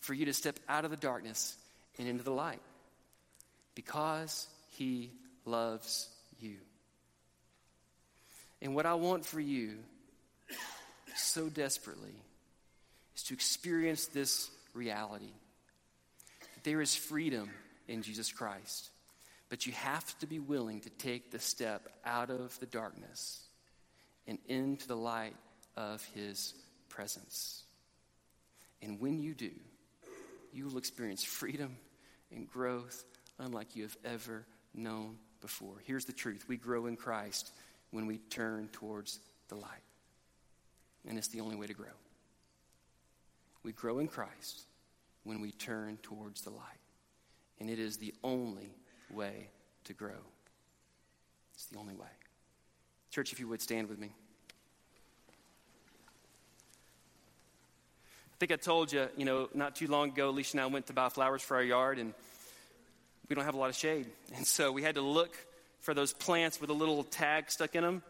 for 0.00 0.14
you 0.14 0.26
to 0.26 0.32
step 0.32 0.60
out 0.68 0.84
of 0.84 0.90
the 0.90 0.96
darkness 0.96 1.56
and 1.98 2.06
into 2.06 2.22
the 2.22 2.30
light. 2.30 2.60
Because 3.74 4.46
he 4.76 5.12
loves 5.44 6.08
you. 6.38 6.56
And 8.60 8.74
what 8.74 8.86
I 8.86 8.94
want 8.94 9.24
for 9.24 9.40
you 9.40 9.78
so 11.14 11.48
desperately 11.48 12.14
is 13.14 13.22
to 13.24 13.34
experience 13.34 14.06
this 14.06 14.50
reality. 14.74 15.32
There 16.62 16.80
is 16.80 16.94
freedom 16.94 17.50
in 17.88 18.02
Jesus 18.02 18.32
Christ, 18.32 18.90
but 19.48 19.66
you 19.66 19.72
have 19.72 20.18
to 20.18 20.26
be 20.26 20.38
willing 20.38 20.80
to 20.80 20.90
take 20.90 21.30
the 21.30 21.38
step 21.38 21.88
out 22.04 22.30
of 22.30 22.58
the 22.60 22.66
darkness 22.66 23.42
and 24.26 24.38
into 24.48 24.88
the 24.88 24.96
light 24.96 25.36
of 25.76 26.04
His 26.14 26.54
presence. 26.88 27.62
And 28.82 29.00
when 29.00 29.18
you 29.20 29.34
do, 29.34 29.52
you 30.52 30.66
will 30.66 30.78
experience 30.78 31.22
freedom 31.22 31.76
and 32.30 32.48
growth 32.48 33.04
unlike 33.38 33.76
you 33.76 33.84
have 33.84 33.96
ever 34.04 34.44
known 34.76 35.16
before. 35.40 35.82
Here's 35.84 36.04
the 36.04 36.12
truth 36.12 36.44
we 36.48 36.56
grow 36.56 36.86
in 36.86 36.96
Christ 36.96 37.52
when 37.90 38.06
we 38.06 38.18
turn 38.18 38.68
towards 38.72 39.20
the 39.48 39.54
light. 39.54 39.82
And 41.08 41.18
it's 41.18 41.28
the 41.28 41.40
only 41.40 41.56
way 41.56 41.66
to 41.66 41.74
grow. 41.74 41.94
We 43.62 43.72
grow 43.72 43.98
in 43.98 44.08
Christ 44.08 44.62
when 45.24 45.40
we 45.40 45.52
turn 45.52 45.98
towards 46.02 46.42
the 46.42 46.50
light. 46.50 46.62
And 47.58 47.70
it 47.70 47.78
is 47.78 47.96
the 47.96 48.14
only 48.22 48.74
way 49.10 49.48
to 49.84 49.92
grow. 49.92 50.20
It's 51.54 51.66
the 51.66 51.78
only 51.78 51.94
way. 51.94 52.06
Church, 53.10 53.32
if 53.32 53.40
you 53.40 53.48
would 53.48 53.62
stand 53.62 53.88
with 53.88 53.98
me. 53.98 54.10
I 58.36 58.38
think 58.38 58.52
I 58.52 58.56
told 58.56 58.92
you, 58.92 59.08
you 59.16 59.24
know, 59.24 59.48
not 59.54 59.74
too 59.76 59.86
long 59.86 60.10
ago, 60.10 60.28
Alicia 60.28 60.58
and 60.58 60.60
I 60.60 60.66
went 60.66 60.86
to 60.88 60.92
buy 60.92 61.08
flowers 61.08 61.40
for 61.40 61.56
our 61.56 61.62
yard, 61.62 61.98
and 61.98 62.12
we 63.28 63.34
don't 63.34 63.44
have 63.44 63.54
a 63.54 63.58
lot 63.58 63.70
of 63.70 63.76
shade. 63.76 64.06
And 64.34 64.46
so 64.46 64.72
we 64.72 64.82
had 64.82 64.94
to 64.96 65.00
look 65.00 65.36
for 65.80 65.94
those 65.94 66.12
plants 66.12 66.60
with 66.60 66.70
a 66.70 66.74
little 66.74 67.04
tag 67.04 67.50
stuck 67.50 67.74
in 67.74 67.82
them 67.82 68.02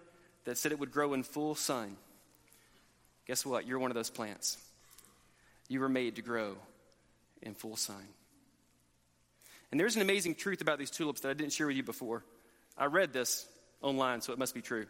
that 0.45 0.59
said 0.59 0.73
it 0.73 0.79
would 0.79 0.93
grow 0.93 1.15
in 1.15 1.23
full 1.23 1.55
sun. 1.55 1.97
Guess 3.27 3.45
what? 3.45 3.67
You're 3.67 3.79
one 3.79 3.91
of 3.91 3.95
those 3.95 4.11
plants. 4.11 4.59
You 5.69 5.81
were 5.81 5.89
made 5.89 6.17
to 6.17 6.23
grow 6.23 6.57
in 7.43 7.55
full 7.55 7.77
sun. 7.77 8.03
And 9.71 9.81
there's 9.81 9.97
an 9.97 10.03
amazing 10.03 10.37
truth 10.37 10.61
about 10.61 10.79
these 10.79 10.91
tulips 10.91 11.23
that 11.23 11.31
I 11.31 11.35
didn't 11.35 11.53
share 11.53 11.67
with 11.67 11.77
you 11.77 11.83
before. 11.83 12.23
I 12.79 12.87
read 12.87 13.13
this 13.13 13.47
online, 13.83 14.21
so 14.21 14.33
it 14.33 14.39
must 14.39 14.55
be 14.55 14.63
true. 14.63 14.87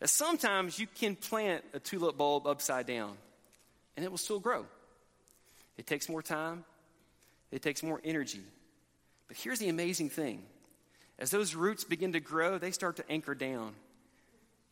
That 0.00 0.08
sometimes 0.08 0.78
you 0.78 0.86
can 0.86 1.16
plant 1.16 1.64
a 1.72 1.80
tulip 1.80 2.18
bulb 2.18 2.46
upside 2.46 2.86
down 2.86 3.16
and 3.96 4.04
it 4.04 4.10
will 4.10 4.18
still 4.18 4.38
grow. 4.38 4.66
It 5.78 5.86
takes 5.86 6.08
more 6.08 6.22
time, 6.22 6.64
it 7.50 7.62
takes 7.62 7.82
more 7.82 8.00
energy. 8.04 8.42
But 9.28 9.36
here's 9.36 9.58
the 9.58 9.68
amazing 9.68 10.10
thing 10.10 10.42
as 11.18 11.30
those 11.30 11.54
roots 11.54 11.84
begin 11.84 12.12
to 12.12 12.20
grow, 12.20 12.58
they 12.58 12.70
start 12.70 12.96
to 12.96 13.10
anchor 13.10 13.34
down. 13.34 13.74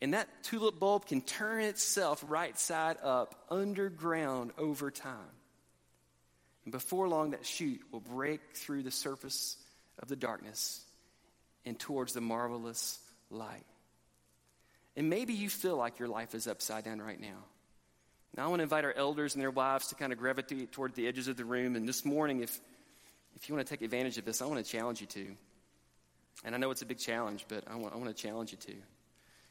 And 0.01 0.13
that 0.13 0.27
tulip 0.43 0.79
bulb 0.79 1.07
can 1.07 1.21
turn 1.21 1.63
itself 1.63 2.23
right 2.27 2.57
side 2.57 2.97
up 3.01 3.33
underground 3.49 4.51
over 4.57 4.91
time. 4.91 5.31
And 6.65 6.71
before 6.71 7.07
long, 7.07 7.31
that 7.31 7.45
shoot 7.45 7.81
will 7.91 8.01
break 8.01 8.41
through 8.53 8.83
the 8.83 8.91
surface 8.91 9.57
of 9.99 10.07
the 10.07 10.15
darkness 10.15 10.83
and 11.65 11.79
towards 11.79 12.13
the 12.13 12.21
marvelous 12.21 12.99
light. 13.29 13.65
And 14.95 15.09
maybe 15.09 15.33
you 15.33 15.49
feel 15.49 15.77
like 15.77 15.99
your 15.99 16.07
life 16.07 16.35
is 16.35 16.47
upside 16.47 16.83
down 16.85 17.01
right 17.01 17.19
now. 17.19 17.43
Now, 18.35 18.45
I 18.45 18.47
want 18.47 18.59
to 18.59 18.63
invite 18.63 18.83
our 18.83 18.93
elders 18.93 19.33
and 19.33 19.41
their 19.41 19.51
wives 19.51 19.87
to 19.87 19.95
kind 19.95 20.11
of 20.11 20.19
gravitate 20.19 20.71
toward 20.73 20.93
the 20.93 21.07
edges 21.07 21.27
of 21.27 21.37
the 21.37 21.45
room. 21.45 21.75
And 21.75 21.87
this 21.87 22.03
morning, 22.03 22.41
if, 22.41 22.59
if 23.35 23.47
you 23.47 23.55
want 23.55 23.65
to 23.65 23.73
take 23.73 23.81
advantage 23.81 24.17
of 24.17 24.25
this, 24.25 24.41
I 24.41 24.45
want 24.45 24.63
to 24.63 24.69
challenge 24.69 24.99
you 24.99 25.07
to. 25.07 25.27
And 26.43 26.53
I 26.53 26.57
know 26.57 26.69
it's 26.71 26.81
a 26.81 26.85
big 26.85 26.99
challenge, 26.99 27.45
but 27.47 27.63
I 27.69 27.75
want, 27.75 27.93
I 27.93 27.97
want 27.97 28.15
to 28.15 28.21
challenge 28.21 28.51
you 28.51 28.57
to. 28.57 28.73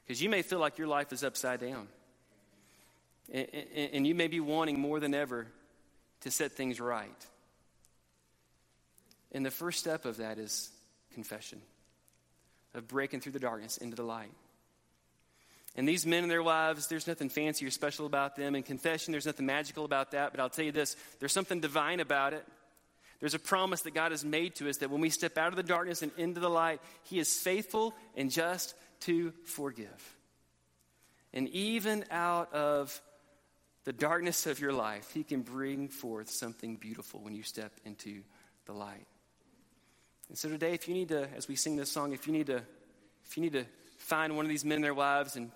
Because 0.05 0.21
you 0.21 0.29
may 0.29 0.43
feel 0.43 0.59
like 0.59 0.77
your 0.77 0.87
life 0.87 1.13
is 1.15 1.25
upside 1.25 1.61
down. 1.61 1.89
And, 3.33 3.49
and, 3.75 3.91
and 3.95 4.07
you 4.07 4.15
may 4.15 4.29
be 4.29 4.41
wanting 4.41 4.79
more 4.79 5.01
than 5.01 5.15
ever 5.15 5.47
to 6.21 6.31
set 6.31 6.53
things 6.53 6.79
right. 6.79 7.27
And 9.33 9.47
the 9.47 9.51
first 9.51 9.79
step 9.79 10.05
of 10.05 10.19
that 10.19 10.39
is 10.39 10.71
confession, 11.15 11.63
of 12.75 12.87
breaking 12.87 13.21
through 13.21 13.33
the 13.33 13.39
darkness 13.39 13.79
into 13.79 13.97
the 13.97 14.03
light. 14.03 14.31
And 15.77 15.89
these 15.89 16.07
men 16.07 16.23
and 16.23 16.31
their 16.31 16.43
wives, 16.43 16.87
there's 16.87 17.09
nothing 17.09 17.29
fancy 17.29 17.67
or 17.67 17.71
special 17.71 18.07
about 18.07 18.37
them. 18.37 18.55
In 18.55 18.63
confession, 18.63 19.13
there's 19.13 19.27
nothing 19.27 19.47
magical 19.47 19.85
about 19.85 20.13
that. 20.13 20.31
But 20.31 20.41
I'll 20.41 20.51
tell 20.51 20.65
you 20.65 20.73
this 20.73 20.97
there's 21.19 21.33
something 21.33 21.61
divine 21.61 22.01
about 22.01 22.33
it. 22.33 22.47
There's 23.21 23.35
a 23.35 23.39
promise 23.39 23.83
that 23.83 23.95
God 23.95 24.11
has 24.11 24.25
made 24.25 24.57
to 24.57 24.69
us 24.69 24.79
that 24.79 24.91
when 24.91 25.01
we 25.01 25.11
step 25.11 25.39
out 25.39 25.49
of 25.49 25.57
the 25.57 25.63
darkness 25.63 26.03
and 26.03 26.13
into 26.17 26.41
the 26.41 26.51
light, 26.51 26.81
He 27.05 27.19
is 27.19 27.33
faithful 27.39 27.95
and 28.17 28.31
just 28.31 28.75
to 29.01 29.33
forgive. 29.45 30.17
And 31.33 31.49
even 31.49 32.05
out 32.11 32.53
of 32.53 33.01
the 33.85 33.93
darkness 33.93 34.47
of 34.47 34.61
your 34.61 34.73
life, 34.73 35.11
He 35.13 35.25
can 35.25 35.43
bring 35.43 35.89
forth 35.89 36.31
something 36.31 36.77
beautiful 36.77 37.21
when 37.21 37.35
you 37.35 37.43
step 37.43 37.73
into 37.85 38.23
the 38.67 38.73
light. 38.73 39.07
And 40.29 40.39
so 40.39 40.49
today, 40.49 40.75
if 40.75 40.87
you 40.87 40.95
need 40.95 41.09
to, 41.09 41.29
as 41.37 41.49
we 41.49 41.57
sing 41.57 41.77
this 41.77 41.91
song, 41.91 42.13
if 42.13 42.27
you 42.27 42.33
need 42.33 42.47
to, 42.47 42.63
if 43.25 43.37
you 43.37 43.43
need 43.43 43.53
to 43.55 43.65
find 43.99 44.37
one 44.37 44.45
of 44.45 44.49
these 44.49 44.65
men 44.65 44.77
and 44.77 44.85
their 44.85 44.95
wives 44.95 45.37
and, 45.37 45.51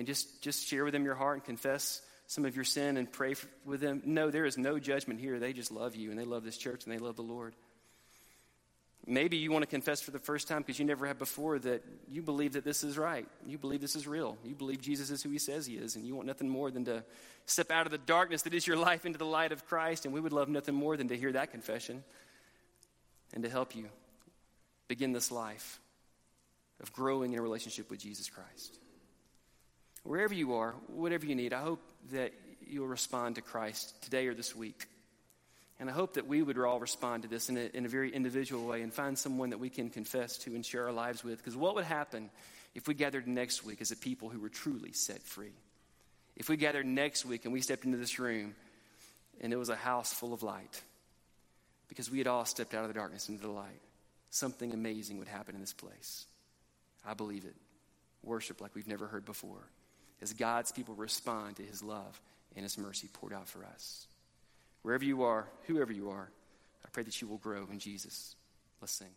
and 0.00 0.06
just, 0.06 0.40
just 0.40 0.66
share 0.66 0.82
with 0.82 0.94
them 0.94 1.04
your 1.04 1.14
heart 1.14 1.36
and 1.36 1.44
confess 1.44 2.00
some 2.26 2.46
of 2.46 2.56
your 2.56 2.64
sin 2.64 2.96
and 2.96 3.12
pray 3.12 3.34
for, 3.34 3.46
with 3.66 3.82
them, 3.82 4.00
no, 4.06 4.30
there 4.30 4.46
is 4.46 4.56
no 4.56 4.78
judgment 4.78 5.20
here. 5.20 5.38
They 5.38 5.52
just 5.52 5.70
love 5.70 5.94
you 5.94 6.08
and 6.08 6.18
they 6.18 6.24
love 6.24 6.42
this 6.42 6.56
church 6.56 6.84
and 6.84 6.94
they 6.94 6.98
love 6.98 7.16
the 7.16 7.22
Lord. 7.22 7.54
Maybe 9.06 9.36
you 9.36 9.52
want 9.52 9.62
to 9.62 9.66
confess 9.66 10.00
for 10.00 10.10
the 10.10 10.18
first 10.18 10.48
time 10.48 10.62
because 10.62 10.78
you 10.78 10.86
never 10.86 11.06
have 11.06 11.18
before 11.18 11.58
that 11.58 11.84
you 12.10 12.22
believe 12.22 12.54
that 12.54 12.64
this 12.64 12.82
is 12.82 12.96
right. 12.96 13.28
You 13.46 13.58
believe 13.58 13.82
this 13.82 13.94
is 13.94 14.06
real. 14.06 14.38
You 14.42 14.54
believe 14.54 14.80
Jesus 14.80 15.10
is 15.10 15.22
who 15.22 15.28
he 15.28 15.38
says 15.38 15.66
he 15.66 15.74
is, 15.74 15.96
and 15.96 16.06
you 16.06 16.14
want 16.14 16.26
nothing 16.26 16.48
more 16.48 16.70
than 16.70 16.86
to 16.86 17.04
step 17.44 17.70
out 17.70 17.84
of 17.84 17.92
the 17.92 17.98
darkness 17.98 18.40
that 18.42 18.54
is 18.54 18.66
your 18.66 18.78
life 18.78 19.04
into 19.04 19.18
the 19.18 19.26
light 19.26 19.52
of 19.52 19.66
Christ. 19.66 20.06
And 20.06 20.14
we 20.14 20.20
would 20.20 20.32
love 20.32 20.48
nothing 20.48 20.74
more 20.74 20.96
than 20.96 21.08
to 21.08 21.16
hear 21.18 21.32
that 21.32 21.50
confession 21.50 22.04
and 23.34 23.44
to 23.44 23.50
help 23.50 23.76
you 23.76 23.90
begin 24.88 25.12
this 25.12 25.30
life 25.30 25.78
of 26.82 26.90
growing 26.94 27.34
in 27.34 27.38
a 27.38 27.42
relationship 27.42 27.90
with 27.90 28.00
Jesus 28.00 28.30
Christ. 28.30 28.78
Wherever 30.02 30.34
you 30.34 30.54
are, 30.54 30.74
whatever 30.88 31.26
you 31.26 31.34
need, 31.34 31.52
I 31.52 31.60
hope 31.60 31.82
that 32.12 32.32
you'll 32.66 32.86
respond 32.86 33.34
to 33.34 33.42
Christ 33.42 34.00
today 34.02 34.26
or 34.26 34.34
this 34.34 34.54
week. 34.56 34.86
And 35.78 35.88
I 35.88 35.92
hope 35.92 36.14
that 36.14 36.26
we 36.26 36.42
would 36.42 36.58
all 36.58 36.78
respond 36.78 37.22
to 37.22 37.28
this 37.28 37.48
in 37.48 37.56
a, 37.56 37.70
in 37.72 37.86
a 37.86 37.88
very 37.88 38.12
individual 38.12 38.66
way 38.66 38.82
and 38.82 38.92
find 38.92 39.18
someone 39.18 39.50
that 39.50 39.58
we 39.58 39.70
can 39.70 39.88
confess 39.88 40.36
to 40.38 40.54
and 40.54 40.64
share 40.64 40.86
our 40.86 40.92
lives 40.92 41.24
with. 41.24 41.38
Because 41.38 41.56
what 41.56 41.74
would 41.74 41.84
happen 41.84 42.30
if 42.74 42.86
we 42.86 42.94
gathered 42.94 43.26
next 43.26 43.64
week 43.64 43.80
as 43.80 43.90
a 43.90 43.96
people 43.96 44.28
who 44.28 44.40
were 44.40 44.50
truly 44.50 44.92
set 44.92 45.22
free? 45.22 45.52
If 46.36 46.48
we 46.48 46.56
gathered 46.56 46.86
next 46.86 47.24
week 47.24 47.44
and 47.44 47.52
we 47.52 47.62
stepped 47.62 47.84
into 47.84 47.96
this 47.96 48.18
room 48.18 48.54
and 49.40 49.52
it 49.52 49.56
was 49.56 49.70
a 49.70 49.76
house 49.76 50.12
full 50.12 50.34
of 50.34 50.42
light 50.42 50.82
because 51.88 52.10
we 52.10 52.18
had 52.18 52.26
all 52.26 52.44
stepped 52.44 52.74
out 52.74 52.82
of 52.82 52.88
the 52.88 52.94
darkness 52.94 53.28
into 53.28 53.42
the 53.42 53.50
light, 53.50 53.80
something 54.30 54.72
amazing 54.72 55.18
would 55.18 55.28
happen 55.28 55.54
in 55.54 55.60
this 55.62 55.72
place. 55.72 56.26
I 57.06 57.14
believe 57.14 57.46
it. 57.46 57.56
Worship 58.22 58.60
like 58.60 58.74
we've 58.74 58.86
never 58.86 59.06
heard 59.06 59.24
before 59.24 59.66
as 60.22 60.32
God's 60.32 60.72
people 60.72 60.94
respond 60.94 61.56
to 61.56 61.62
his 61.62 61.82
love 61.82 62.20
and 62.56 62.62
his 62.62 62.78
mercy 62.78 63.08
poured 63.12 63.32
out 63.32 63.48
for 63.48 63.64
us. 63.64 64.06
Wherever 64.82 65.04
you 65.04 65.22
are, 65.22 65.46
whoever 65.66 65.92
you 65.92 66.10
are, 66.10 66.30
I 66.84 66.88
pray 66.92 67.02
that 67.02 67.20
you 67.20 67.28
will 67.28 67.38
grow 67.38 67.66
in 67.70 67.78
Jesus. 67.78 68.34
Let's 68.80 68.92
sing. 68.92 69.08